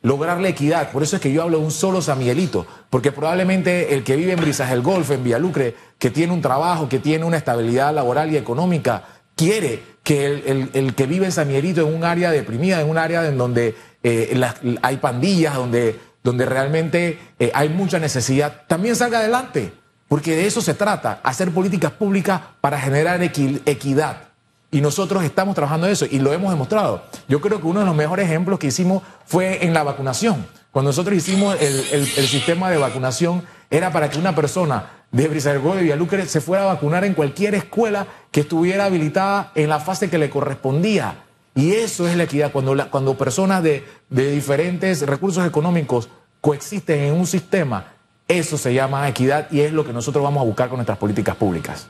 lograr 0.03 0.39
la 0.39 0.49
equidad. 0.49 0.91
Por 0.91 1.03
eso 1.03 1.15
es 1.15 1.21
que 1.21 1.33
yo 1.33 1.41
hablo 1.41 1.57
de 1.57 1.65
un 1.65 1.71
solo 1.71 2.01
San 2.01 2.19
Miguelito, 2.19 2.65
porque 2.89 3.11
probablemente 3.11 3.95
el 3.95 4.03
que 4.03 4.15
vive 4.15 4.33
en 4.33 4.39
Brisas 4.39 4.69
del 4.69 4.81
Golfo, 4.81 5.13
en 5.13 5.23
Villalucre, 5.23 5.75
que 5.97 6.11
tiene 6.11 6.33
un 6.33 6.41
trabajo, 6.41 6.87
que 6.87 6.99
tiene 6.99 7.25
una 7.25 7.37
estabilidad 7.37 7.93
laboral 7.93 8.31
y 8.31 8.37
económica, 8.37 9.03
quiere 9.35 9.92
que 10.03 10.25
el, 10.25 10.69
el, 10.73 10.95
que 10.95 11.05
vive 11.05 11.25
en 11.25 11.31
San 11.31 11.47
Miguelito 11.47 11.87
en 11.87 11.93
un 11.95 12.03
área 12.03 12.29
deprimida, 12.31 12.81
en 12.81 12.89
un 12.89 12.97
área 12.97 13.25
en 13.27 13.37
donde 13.37 13.75
eh, 14.03 14.39
hay 14.81 14.97
pandillas, 14.97 15.55
donde 15.55 15.99
donde 16.23 16.45
realmente 16.45 17.19
eh, 17.37 17.51
hay 17.53 17.67
mucha 17.67 17.99
necesidad, 17.99 18.61
también 18.67 18.95
salga 18.95 19.19
adelante, 19.19 19.73
porque 20.07 20.37
de 20.37 20.45
eso 20.47 20.61
se 20.61 20.73
trata, 20.73 21.19
hacer 21.21 21.51
políticas 21.51 21.91
públicas 21.91 22.39
para 22.61 22.79
generar 22.79 23.19
equi- 23.21 23.61
equidad. 23.65 24.29
Y 24.71 24.79
nosotros 24.79 25.21
estamos 25.25 25.53
trabajando 25.53 25.85
eso 25.87 26.05
y 26.09 26.19
lo 26.19 26.31
hemos 26.31 26.49
demostrado. 26.51 27.03
Yo 27.27 27.41
creo 27.41 27.59
que 27.59 27.67
uno 27.67 27.81
de 27.81 27.85
los 27.85 27.95
mejores 27.95 28.25
ejemplos 28.25 28.57
que 28.57 28.67
hicimos 28.67 29.03
fue 29.25 29.65
en 29.65 29.73
la 29.73 29.83
vacunación. 29.83 30.45
Cuando 30.71 30.89
nosotros 30.91 31.13
hicimos 31.17 31.57
el- 31.61 31.83
el 31.91 32.27
sistema 32.27 32.71
de 32.71 32.77
vacunación, 32.77 33.43
era 33.69 33.91
para 33.91 34.09
que 34.09 34.17
una 34.17 34.33
persona 34.33 35.02
de 35.13 35.27
Brizalgó 35.29 35.75
de 35.75 35.83
Villalucre 35.83 36.25
se 36.25 36.41
fuera 36.41 36.63
a 36.63 36.73
vacunar 36.73 37.05
en 37.05 37.13
cualquier 37.13 37.55
escuela 37.55 38.07
que 38.31 38.41
estuviera 38.41 38.85
habilitada 38.85 39.51
en 39.55 39.69
la 39.69 39.79
fase 39.79 40.09
que 40.09 40.17
le 40.17 40.29
correspondía. 40.29 41.23
Y 41.55 41.73
eso 41.73 42.07
es 42.07 42.17
la 42.17 42.23
equidad, 42.23 42.51
cuando, 42.51 42.75
cuando 42.89 43.15
personas 43.15 43.63
de, 43.63 43.85
de 44.09 44.31
diferentes 44.31 45.05
recursos 45.05 45.45
económicos 45.47 46.09
coexisten 46.41 46.99
en 46.99 47.13
un 47.13 47.27
sistema, 47.27 47.93
eso 48.27 48.57
se 48.57 48.73
llama 48.73 49.07
equidad 49.07 49.47
y 49.51 49.61
es 49.61 49.71
lo 49.71 49.85
que 49.85 49.93
nosotros 49.93 50.23
vamos 50.23 50.41
a 50.41 50.45
buscar 50.45 50.67
con 50.67 50.77
nuestras 50.77 50.97
políticas 50.97 51.35
públicas. 51.35 51.87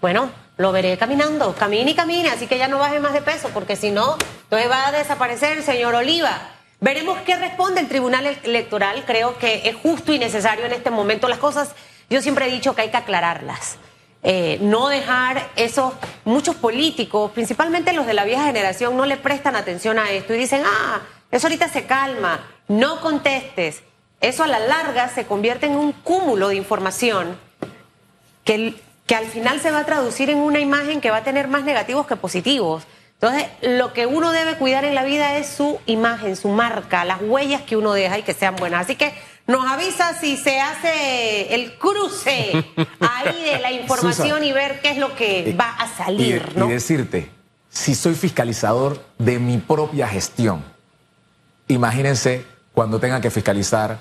Bueno, 0.00 0.30
lo 0.56 0.72
veré 0.72 0.96
caminando, 0.96 1.54
camine 1.54 1.90
y 1.90 1.94
camine, 1.94 2.30
así 2.30 2.46
que 2.46 2.56
ya 2.56 2.68
no 2.68 2.78
baje 2.78 3.00
más 3.00 3.12
de 3.12 3.20
peso, 3.20 3.50
porque 3.52 3.76
si 3.76 3.90
no, 3.90 4.16
entonces 4.44 4.70
va 4.70 4.88
a 4.88 4.92
desaparecer 4.92 5.58
el 5.58 5.62
señor 5.62 5.94
Oliva. 5.94 6.56
Veremos 6.80 7.18
qué 7.26 7.36
responde 7.36 7.80
el 7.80 7.88
Tribunal 7.88 8.26
Electoral. 8.44 9.04
Creo 9.06 9.38
que 9.38 9.68
es 9.68 9.76
justo 9.76 10.12
y 10.12 10.18
necesario 10.18 10.66
en 10.66 10.72
este 10.72 10.90
momento. 10.90 11.28
Las 11.28 11.38
cosas, 11.38 11.74
yo 12.08 12.22
siempre 12.22 12.46
he 12.46 12.50
dicho 12.50 12.74
que 12.74 12.82
hay 12.82 12.90
que 12.90 12.96
aclararlas. 12.96 13.78
Eh, 14.22 14.58
no 14.60 14.88
dejar 14.88 15.50
esos, 15.56 15.92
muchos 16.24 16.56
políticos, 16.56 17.30
principalmente 17.32 17.92
los 17.92 18.06
de 18.06 18.14
la 18.14 18.24
vieja 18.24 18.44
generación, 18.44 18.96
no 18.96 19.06
le 19.06 19.16
prestan 19.16 19.54
atención 19.54 19.98
a 19.98 20.10
esto 20.10 20.34
y 20.34 20.38
dicen, 20.38 20.62
ah, 20.66 21.00
eso 21.30 21.46
ahorita 21.46 21.68
se 21.68 21.86
calma, 21.86 22.44
no 22.68 23.00
contestes. 23.00 23.82
Eso 24.20 24.42
a 24.42 24.46
la 24.46 24.58
larga 24.58 25.08
se 25.08 25.26
convierte 25.26 25.66
en 25.66 25.76
un 25.76 25.92
cúmulo 25.92 26.48
de 26.48 26.56
información 26.56 27.38
que, 28.44 28.74
que 29.06 29.14
al 29.14 29.26
final 29.26 29.60
se 29.60 29.70
va 29.70 29.80
a 29.80 29.86
traducir 29.86 30.30
en 30.30 30.38
una 30.38 30.58
imagen 30.58 31.00
que 31.00 31.10
va 31.10 31.18
a 31.18 31.24
tener 31.24 31.48
más 31.48 31.64
negativos 31.64 32.06
que 32.06 32.16
positivos. 32.16 32.84
Entonces, 33.20 33.46
lo 33.62 33.92
que 33.92 34.06
uno 34.06 34.32
debe 34.32 34.56
cuidar 34.56 34.84
en 34.84 34.94
la 34.94 35.04
vida 35.04 35.38
es 35.38 35.48
su 35.48 35.78
imagen, 35.86 36.36
su 36.36 36.48
marca, 36.48 37.04
las 37.04 37.20
huellas 37.22 37.62
que 37.62 37.76
uno 37.76 37.92
deja 37.92 38.18
y 38.18 38.22
que 38.22 38.34
sean 38.34 38.56
buenas. 38.56 38.82
Así 38.82 38.96
que 38.96 39.14
nos 39.46 39.66
avisa 39.66 40.18
si 40.18 40.36
se 40.36 40.60
hace 40.60 41.54
el 41.54 41.78
cruce 41.78 42.52
ahí 43.00 43.42
de 43.44 43.58
la 43.60 43.70
información 43.72 44.28
Susan. 44.38 44.44
y 44.44 44.52
ver 44.52 44.80
qué 44.80 44.90
es 44.90 44.98
lo 44.98 45.14
que 45.14 45.54
va 45.58 45.76
a 45.78 45.86
Y, 45.86 45.88
salir, 45.96 46.52
y 46.54 46.58
¿no? 46.58 46.66
decirte, 46.68 47.30
si 47.70 47.94
soy 47.94 48.14
fiscalizador 48.14 49.00
de 49.18 49.38
mi 49.38 49.58
propia 49.58 50.08
gestión, 50.08 50.64
imagínense 51.68 52.44
cuando 52.72 52.98
tenga 53.00 53.20
que 53.20 53.30
fiscalizar 53.30 53.98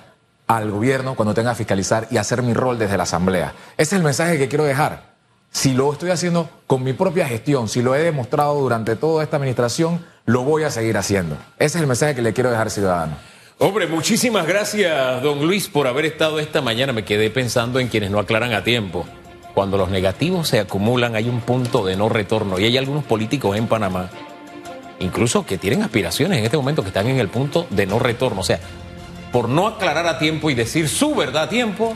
al 0.47 0.69
gobierno, 0.69 1.15
cuando 1.15 1.33
tenga 1.33 1.51
que 1.51 1.57
fiscalizar 1.57 2.07
y 2.11 2.17
hacer 2.17 2.41
mi 2.43 2.53
rol 2.53 2.77
desde 2.77 2.97
la 2.97 3.03
Asamblea. 3.03 3.53
Ese 3.77 3.95
es 3.95 3.99
el 3.99 4.03
mensaje 4.03 4.37
que 4.37 4.47
quiero 4.47 4.63
dejar. 4.63 5.15
Si 5.51 5.73
lo 5.73 5.91
estoy 5.93 6.11
haciendo 6.11 6.49
con 6.67 6.83
mi 6.83 6.93
propia 6.93 7.27
gestión, 7.27 7.69
si 7.69 7.81
lo 7.81 7.95
he 7.95 7.99
demostrado 7.99 8.55
durante 8.59 8.95
toda 8.95 9.23
esta 9.23 9.37
administración, 9.37 10.05
lo 10.25 10.43
voy 10.43 10.63
a 10.63 10.71
seguir 10.71 10.97
haciendo. 10.97 11.37
Ese 11.57 11.77
es 11.77 11.81
el 11.81 11.87
mensaje 11.87 12.13
que 12.13 12.21
le 12.21 12.33
quiero 12.33 12.51
dejar, 12.51 12.69
ciudadano. 12.69 13.15
Hombre, 13.57 13.87
muchísimas 13.87 14.45
gracias, 14.47 15.23
don 15.23 15.47
Luis, 15.47 15.69
por 15.69 15.87
haber 15.87 16.03
estado 16.03 16.39
esta 16.39 16.59
mañana. 16.59 16.91
Me 16.91 17.05
quedé 17.05 17.29
pensando 17.29 17.79
en 17.79 17.87
quienes 17.87 18.11
no 18.11 18.19
aclaran 18.19 18.51
a 18.53 18.65
tiempo. 18.65 19.05
Cuando 19.53 19.77
los 19.77 19.89
negativos 19.89 20.49
se 20.49 20.59
acumulan, 20.59 21.15
hay 21.15 21.29
un 21.29 21.39
punto 21.39 21.85
de 21.85 21.95
no 21.95 22.09
retorno. 22.09 22.59
Y 22.59 22.65
hay 22.65 22.77
algunos 22.77 23.05
políticos 23.05 23.57
en 23.57 23.67
Panamá, 23.67 24.09
incluso 24.99 25.45
que 25.45 25.57
tienen 25.57 25.83
aspiraciones 25.83 26.39
en 26.39 26.43
este 26.43 26.57
momento, 26.57 26.81
que 26.81 26.89
están 26.89 27.07
en 27.07 27.17
el 27.17 27.29
punto 27.29 27.65
de 27.69 27.85
no 27.85 27.97
retorno. 27.97 28.41
O 28.41 28.43
sea, 28.43 28.59
por 29.31 29.47
no 29.47 29.67
aclarar 29.67 30.05
a 30.05 30.19
tiempo 30.19 30.49
y 30.49 30.55
decir 30.55 30.89
su 30.89 31.15
verdad 31.15 31.43
a 31.43 31.49
tiempo, 31.49 31.95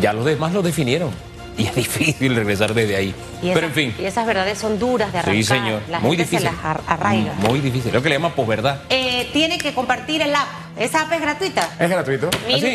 ya 0.00 0.12
los 0.12 0.24
demás 0.24 0.52
lo 0.52 0.62
definieron. 0.62 1.10
Y 1.58 1.66
es 1.66 1.74
difícil 1.74 2.34
regresar 2.34 2.74
desde 2.74 2.96
ahí. 2.96 3.14
Y 3.40 3.48
Pero 3.52 3.66
esas- 3.66 3.68
en 3.68 3.72
fin. 3.74 3.94
Y 3.98 4.04
esas 4.06 4.26
verdades 4.26 4.58
son 4.58 4.78
duras 4.78 5.12
de 5.12 5.18
arrancar. 5.20 5.34
Sí, 5.36 5.44
señor. 5.44 5.82
La 5.88 6.00
Muy 6.00 6.16
gente 6.16 6.30
difícil. 6.36 6.48
se 6.48 6.54
las 6.56 6.64
ar- 6.64 6.80
arraiga. 6.86 7.32
Muy 7.34 7.60
difícil. 7.60 7.92
Lo 7.92 8.02
que 8.02 8.08
le 8.08 8.16
llaman 8.16 8.32
posverdad. 8.32 8.80
Eh, 8.88 9.30
tiene 9.32 9.58
que 9.58 9.72
compartir 9.72 10.22
el 10.22 10.34
app. 10.34 10.48
Esa 10.76 11.02
app 11.02 11.12
es 11.12 11.20
gratuita. 11.20 11.68
¿Es 11.78 11.88
gratuito? 11.88 12.28
Mire 12.48 12.60
sí? 12.60 12.66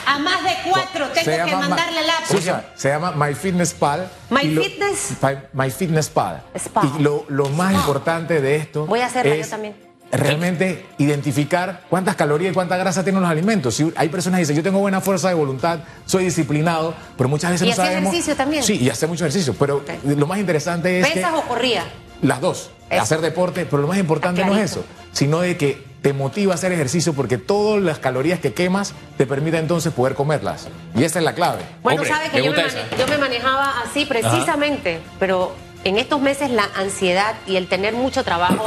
a, 0.06 0.18
más 0.18 0.42
de 0.42 0.50
cuatro 0.70 1.06
tengo 1.08 1.24
Se 1.30 1.44
que 1.44 1.56
mandarle 1.56 2.00
el 2.00 2.08
app. 2.08 2.24
Susan, 2.26 2.64
se 2.74 2.88
llama 2.88 3.12
My 3.12 3.34
Fitness 3.34 3.74
Pal. 3.74 4.08
My 4.30 4.40
Y 4.42 4.54
lo- 4.54 4.62
Fitness- 4.62 5.12
Pa- 5.20 5.42
My 5.52 5.70
Fitness 5.70 6.08
Pal. 6.08 6.42
Spa. 6.54 6.80
Y 6.96 7.02
lo, 7.02 7.26
lo 7.28 7.50
más 7.50 7.72
Spa. 7.72 7.80
importante 7.80 8.40
de 8.40 8.56
esto 8.56 8.86
Voy 8.86 9.00
a 9.00 9.06
hacerla 9.06 9.34
yo 9.34 9.42
es 9.42 9.50
también. 9.50 9.74
Realmente 10.10 10.86
identificar 10.98 11.82
cuántas 11.90 12.16
calorías 12.16 12.52
y 12.52 12.54
cuánta 12.54 12.76
grasa 12.76 13.02
tienen 13.04 13.20
los 13.20 13.30
alimentos. 13.30 13.74
Si 13.74 13.92
hay 13.96 14.08
personas 14.08 14.38
que 14.38 14.42
dicen, 14.42 14.56
yo 14.56 14.62
tengo 14.62 14.78
buena 14.78 15.00
fuerza 15.00 15.28
de 15.28 15.34
voluntad, 15.34 15.80
soy 16.06 16.24
disciplinado, 16.24 16.94
pero 17.16 17.28
muchas 17.28 17.50
veces 17.50 17.66
¿Y 17.66 17.70
no 17.70 17.72
hace 17.74 17.82
sabemos. 17.82 18.12
ejercicio 18.12 18.36
también? 18.36 18.62
Sí, 18.62 18.78
y 18.80 18.88
hace 18.90 19.06
mucho 19.06 19.24
ejercicio. 19.24 19.54
Pero 19.58 19.84
lo 20.04 20.26
más 20.26 20.38
interesante 20.38 21.00
es 21.00 21.06
que 21.06 21.14
¿Pesas 21.14 21.32
o 21.34 21.42
corría? 21.42 21.84
las 22.22 22.40
dos. 22.40 22.70
Eso. 22.90 23.02
Hacer 23.02 23.20
deporte, 23.20 23.66
pero 23.66 23.82
lo 23.82 23.88
más 23.88 23.98
importante 23.98 24.44
no 24.44 24.56
es 24.56 24.70
eso, 24.72 24.82
sino 25.12 25.40
de 25.40 25.58
que 25.58 25.86
te 26.00 26.14
motiva 26.14 26.52
a 26.52 26.54
hacer 26.54 26.72
ejercicio 26.72 27.12
porque 27.12 27.36
todas 27.36 27.82
las 27.82 27.98
calorías 27.98 28.38
que 28.40 28.54
quemas 28.54 28.94
te 29.18 29.26
permiten 29.26 29.60
entonces 29.60 29.92
poder 29.92 30.14
comerlas. 30.14 30.68
Y 30.96 31.04
esa 31.04 31.18
es 31.18 31.24
la 31.24 31.34
clave. 31.34 31.60
Bueno, 31.82 32.00
Hombre, 32.00 32.14
sabe 32.16 32.30
que 32.30 32.38
me 32.38 32.44
yo 32.46 32.52
me, 32.52 32.62
yo 32.98 33.06
me 33.08 33.18
manejaba 33.18 33.74
así 33.84 34.06
precisamente, 34.06 35.00
pero 35.18 35.54
en 35.84 35.98
estos 35.98 36.18
meses 36.20 36.50
la 36.50 36.64
ansiedad 36.76 37.34
y 37.46 37.56
el 37.56 37.68
tener 37.68 37.92
mucho 37.92 38.24
trabajo, 38.24 38.64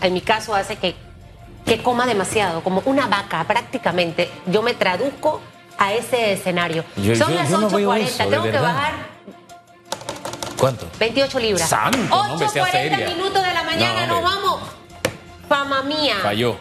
en 0.00 0.12
mi 0.14 0.20
caso, 0.20 0.54
hace 0.54 0.76
que, 0.76 0.94
que 1.64 1.82
coma 1.82 2.06
demasiado, 2.06 2.62
como 2.62 2.82
una 2.86 3.06
vaca 3.06 3.44
prácticamente. 3.44 4.30
Yo 4.46 4.62
me 4.62 4.74
traduzco 4.74 5.40
a 5.78 5.92
ese 5.92 6.32
escenario. 6.32 6.84
Yo- 6.96 7.16
Son 7.16 7.28
yo- 7.30 7.34
las 7.36 7.50
yo 7.50 7.58
no 7.58 7.68
veo 7.70 7.90
8.40, 7.90 8.04
eso, 8.06 8.24
de 8.24 8.30
tengo 8.30 8.42
que 8.44 8.58
bajar 8.58 8.92
¿Cuánto? 10.58 10.86
28 10.98 11.38
libras. 11.38 11.68
Santo, 11.68 11.98
no, 12.08 12.32
hombre, 12.32 12.48
sea 12.48 12.64
8.40 12.64 12.70
seria. 12.72 13.08
minutos 13.08 13.42
de 13.44 13.52
la 13.54 13.62
mañana, 13.62 14.06
No, 14.06 14.14
nos 14.14 14.22
vamos. 14.22 14.60
Fama 15.48 15.82
mía. 15.82 16.14
Falló. 16.22 16.56